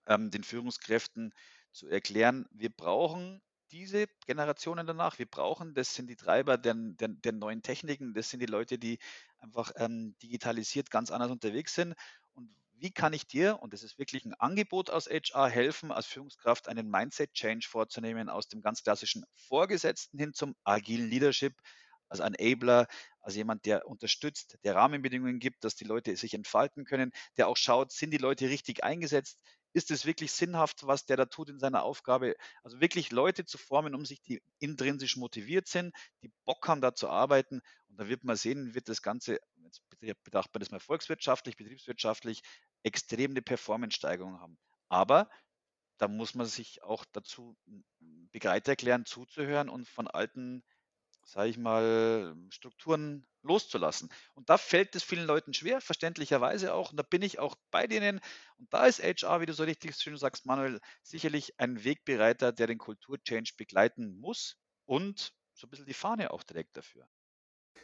ähm, 0.06 0.30
den 0.30 0.44
Führungskräften 0.44 1.32
zu 1.72 1.88
erklären, 1.88 2.46
wir 2.50 2.70
brauchen 2.70 3.40
diese 3.70 4.06
Generationen 4.26 4.86
danach, 4.86 5.18
wir 5.18 5.26
brauchen, 5.26 5.74
das 5.74 5.94
sind 5.94 6.08
die 6.08 6.16
Treiber 6.16 6.58
der, 6.58 6.74
der, 6.74 7.08
der 7.08 7.32
neuen 7.32 7.62
Techniken, 7.62 8.14
das 8.14 8.28
sind 8.28 8.40
die 8.40 8.46
Leute, 8.46 8.78
die 8.78 8.98
einfach 9.38 9.70
ähm, 9.76 10.16
digitalisiert 10.22 10.90
ganz 10.90 11.10
anders 11.10 11.30
unterwegs 11.30 11.74
sind. 11.74 11.94
Und 12.34 12.50
wie 12.80 12.90
kann 12.90 13.12
ich 13.12 13.26
dir, 13.26 13.60
und 13.60 13.72
das 13.72 13.82
ist 13.82 13.98
wirklich 13.98 14.24
ein 14.24 14.34
Angebot 14.34 14.90
aus 14.90 15.06
HR, 15.06 15.48
helfen, 15.48 15.92
als 15.92 16.06
Führungskraft 16.06 16.68
einen 16.68 16.88
Mindset-Change 16.90 17.68
vorzunehmen, 17.68 18.28
aus 18.28 18.48
dem 18.48 18.62
ganz 18.62 18.82
klassischen 18.82 19.24
Vorgesetzten 19.34 20.18
hin 20.18 20.32
zum 20.32 20.56
agilen 20.64 21.08
Leadership, 21.08 21.54
als 22.08 22.20
Enabler, 22.20 22.88
als 23.20 23.36
jemand, 23.36 23.66
der 23.66 23.86
unterstützt, 23.86 24.58
der 24.64 24.74
Rahmenbedingungen 24.74 25.38
gibt, 25.38 25.62
dass 25.64 25.76
die 25.76 25.84
Leute 25.84 26.16
sich 26.16 26.34
entfalten 26.34 26.84
können, 26.84 27.12
der 27.36 27.48
auch 27.48 27.56
schaut, 27.56 27.92
sind 27.92 28.10
die 28.10 28.18
Leute 28.18 28.48
richtig 28.48 28.82
eingesetzt, 28.82 29.38
ist 29.72 29.90
es 29.90 30.04
wirklich 30.04 30.32
sinnhaft, 30.32 30.86
was 30.86 31.06
der 31.06 31.16
da 31.16 31.26
tut 31.26 31.48
in 31.48 31.58
seiner 31.60 31.82
Aufgabe? 31.84 32.34
Also 32.64 32.80
wirklich 32.80 33.12
Leute 33.12 33.44
zu 33.44 33.56
formen, 33.58 33.94
um 33.94 34.04
sich, 34.04 34.20
die 34.22 34.42
intrinsisch 34.58 35.16
motiviert 35.16 35.68
sind, 35.68 35.94
die 36.22 36.32
Bock 36.44 36.66
haben, 36.66 36.80
da 36.80 36.94
zu 36.94 37.08
arbeiten. 37.08 37.60
Und 37.88 38.00
da 38.00 38.08
wird 38.08 38.24
man 38.24 38.36
sehen, 38.36 38.74
wird 38.74 38.88
das 38.88 39.02
Ganze, 39.02 39.38
jetzt 39.70 40.24
betrachtet 40.24 40.54
man 40.54 40.60
das 40.60 40.70
mal 40.70 40.80
volkswirtschaftlich, 40.80 41.56
betriebswirtschaftlich, 41.56 42.42
extrem 42.82 43.32
eine 43.32 43.42
Performance-Steigerung 43.42 44.40
haben. 44.40 44.58
Aber 44.88 45.28
da 45.98 46.08
muss 46.08 46.34
man 46.34 46.46
sich 46.46 46.82
auch 46.82 47.04
dazu 47.12 47.56
bereit 48.32 48.66
erklären, 48.68 49.04
zuzuhören 49.04 49.68
und 49.68 49.88
von 49.88 50.08
alten, 50.08 50.64
sage 51.24 51.50
ich 51.50 51.58
mal, 51.58 52.34
Strukturen 52.50 53.26
loszulassen. 53.42 54.10
Und 54.34 54.48
da 54.48 54.56
fällt 54.58 54.96
es 54.96 55.02
vielen 55.02 55.26
Leuten 55.26 55.52
schwer, 55.52 55.80
verständlicherweise 55.80 56.74
auch. 56.74 56.90
Und 56.90 56.96
da 56.96 57.02
bin 57.02 57.22
ich 57.22 57.38
auch 57.38 57.54
bei 57.70 57.86
denen. 57.86 58.20
Und 58.56 58.72
da 58.72 58.86
ist 58.86 59.02
HR, 59.02 59.40
wie 59.40 59.46
du 59.46 59.52
so 59.52 59.64
richtig 59.64 59.94
schön 59.96 60.16
sagst, 60.16 60.46
Manuel, 60.46 60.80
sicherlich 61.02 61.58
ein 61.60 61.84
Wegbereiter, 61.84 62.52
der 62.52 62.66
den 62.66 62.78
Kulturchange 62.78 63.50
begleiten 63.56 64.18
muss 64.18 64.56
und 64.86 65.34
so 65.52 65.66
ein 65.66 65.70
bisschen 65.70 65.86
die 65.86 65.94
Fahne 65.94 66.30
auch 66.30 66.42
trägt 66.42 66.76
dafür. 66.76 67.06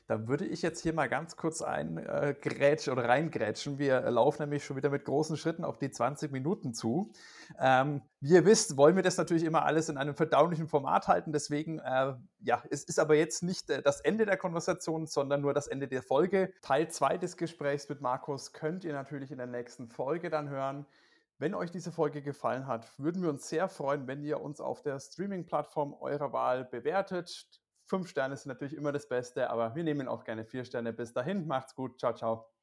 Da 0.08 0.28
würde 0.28 0.46
ich 0.46 0.62
jetzt 0.62 0.82
hier 0.82 0.92
mal 0.92 1.08
ganz 1.08 1.36
kurz 1.36 1.62
eingrätschen 1.62 2.92
oder 2.92 3.08
reingrätschen. 3.08 3.78
Wir 3.78 4.00
laufen 4.02 4.42
nämlich 4.42 4.64
schon 4.64 4.76
wieder 4.76 4.88
mit 4.88 5.04
großen 5.04 5.36
Schritten 5.36 5.64
auf 5.64 5.78
die 5.78 5.90
20 5.90 6.30
Minuten 6.30 6.74
zu. 6.74 7.10
Ähm, 7.58 8.02
wie 8.20 8.34
ihr 8.34 8.44
wisst, 8.44 8.76
wollen 8.76 8.94
wir 8.94 9.02
das 9.02 9.16
natürlich 9.16 9.42
immer 9.42 9.64
alles 9.64 9.88
in 9.88 9.98
einem 9.98 10.14
verdaulichen 10.14 10.68
Format 10.68 11.08
halten. 11.08 11.32
Deswegen, 11.32 11.80
äh, 11.80 12.14
ja, 12.38 12.62
es 12.70 12.84
ist 12.84 13.00
aber 13.00 13.16
jetzt 13.16 13.42
nicht 13.42 13.68
äh, 13.68 13.82
das 13.82 14.00
Ende 14.00 14.26
der 14.26 14.36
Konversation, 14.36 15.06
sondern 15.06 15.40
nur 15.40 15.54
das 15.54 15.66
Ende 15.66 15.88
der 15.88 16.02
Folge. 16.02 16.52
Teil 16.62 16.88
2 16.88 17.18
des 17.18 17.36
Gesprächs 17.36 17.88
mit 17.88 18.00
Markus 18.00 18.52
könnt 18.52 18.84
ihr 18.84 18.92
natürlich 18.92 19.32
in 19.32 19.38
der 19.38 19.48
nächsten 19.48 19.88
Folge 19.88 20.30
dann 20.30 20.48
hören. 20.48 20.86
Wenn 21.38 21.52
euch 21.52 21.72
diese 21.72 21.90
Folge 21.90 22.22
gefallen 22.22 22.68
hat, 22.68 22.88
würden 22.98 23.22
wir 23.22 23.28
uns 23.28 23.48
sehr 23.48 23.68
freuen, 23.68 24.06
wenn 24.06 24.22
ihr 24.22 24.40
uns 24.40 24.60
auf 24.60 24.82
der 24.82 25.00
Streaming-Plattform 25.00 25.94
eurer 25.94 26.32
Wahl 26.32 26.64
bewertet. 26.64 27.46
Fünf 27.86 28.08
Sterne 28.08 28.36
sind 28.36 28.48
natürlich 28.48 28.74
immer 28.74 28.92
das 28.92 29.08
Beste, 29.08 29.48
aber 29.50 29.74
wir 29.74 29.82
nehmen 29.84 30.08
auch 30.08 30.24
gerne 30.24 30.44
vier 30.44 30.64
Sterne. 30.64 30.92
Bis 30.92 31.12
dahin, 31.12 31.46
macht's 31.46 31.74
gut. 31.74 31.98
Ciao, 31.98 32.14
ciao. 32.14 32.55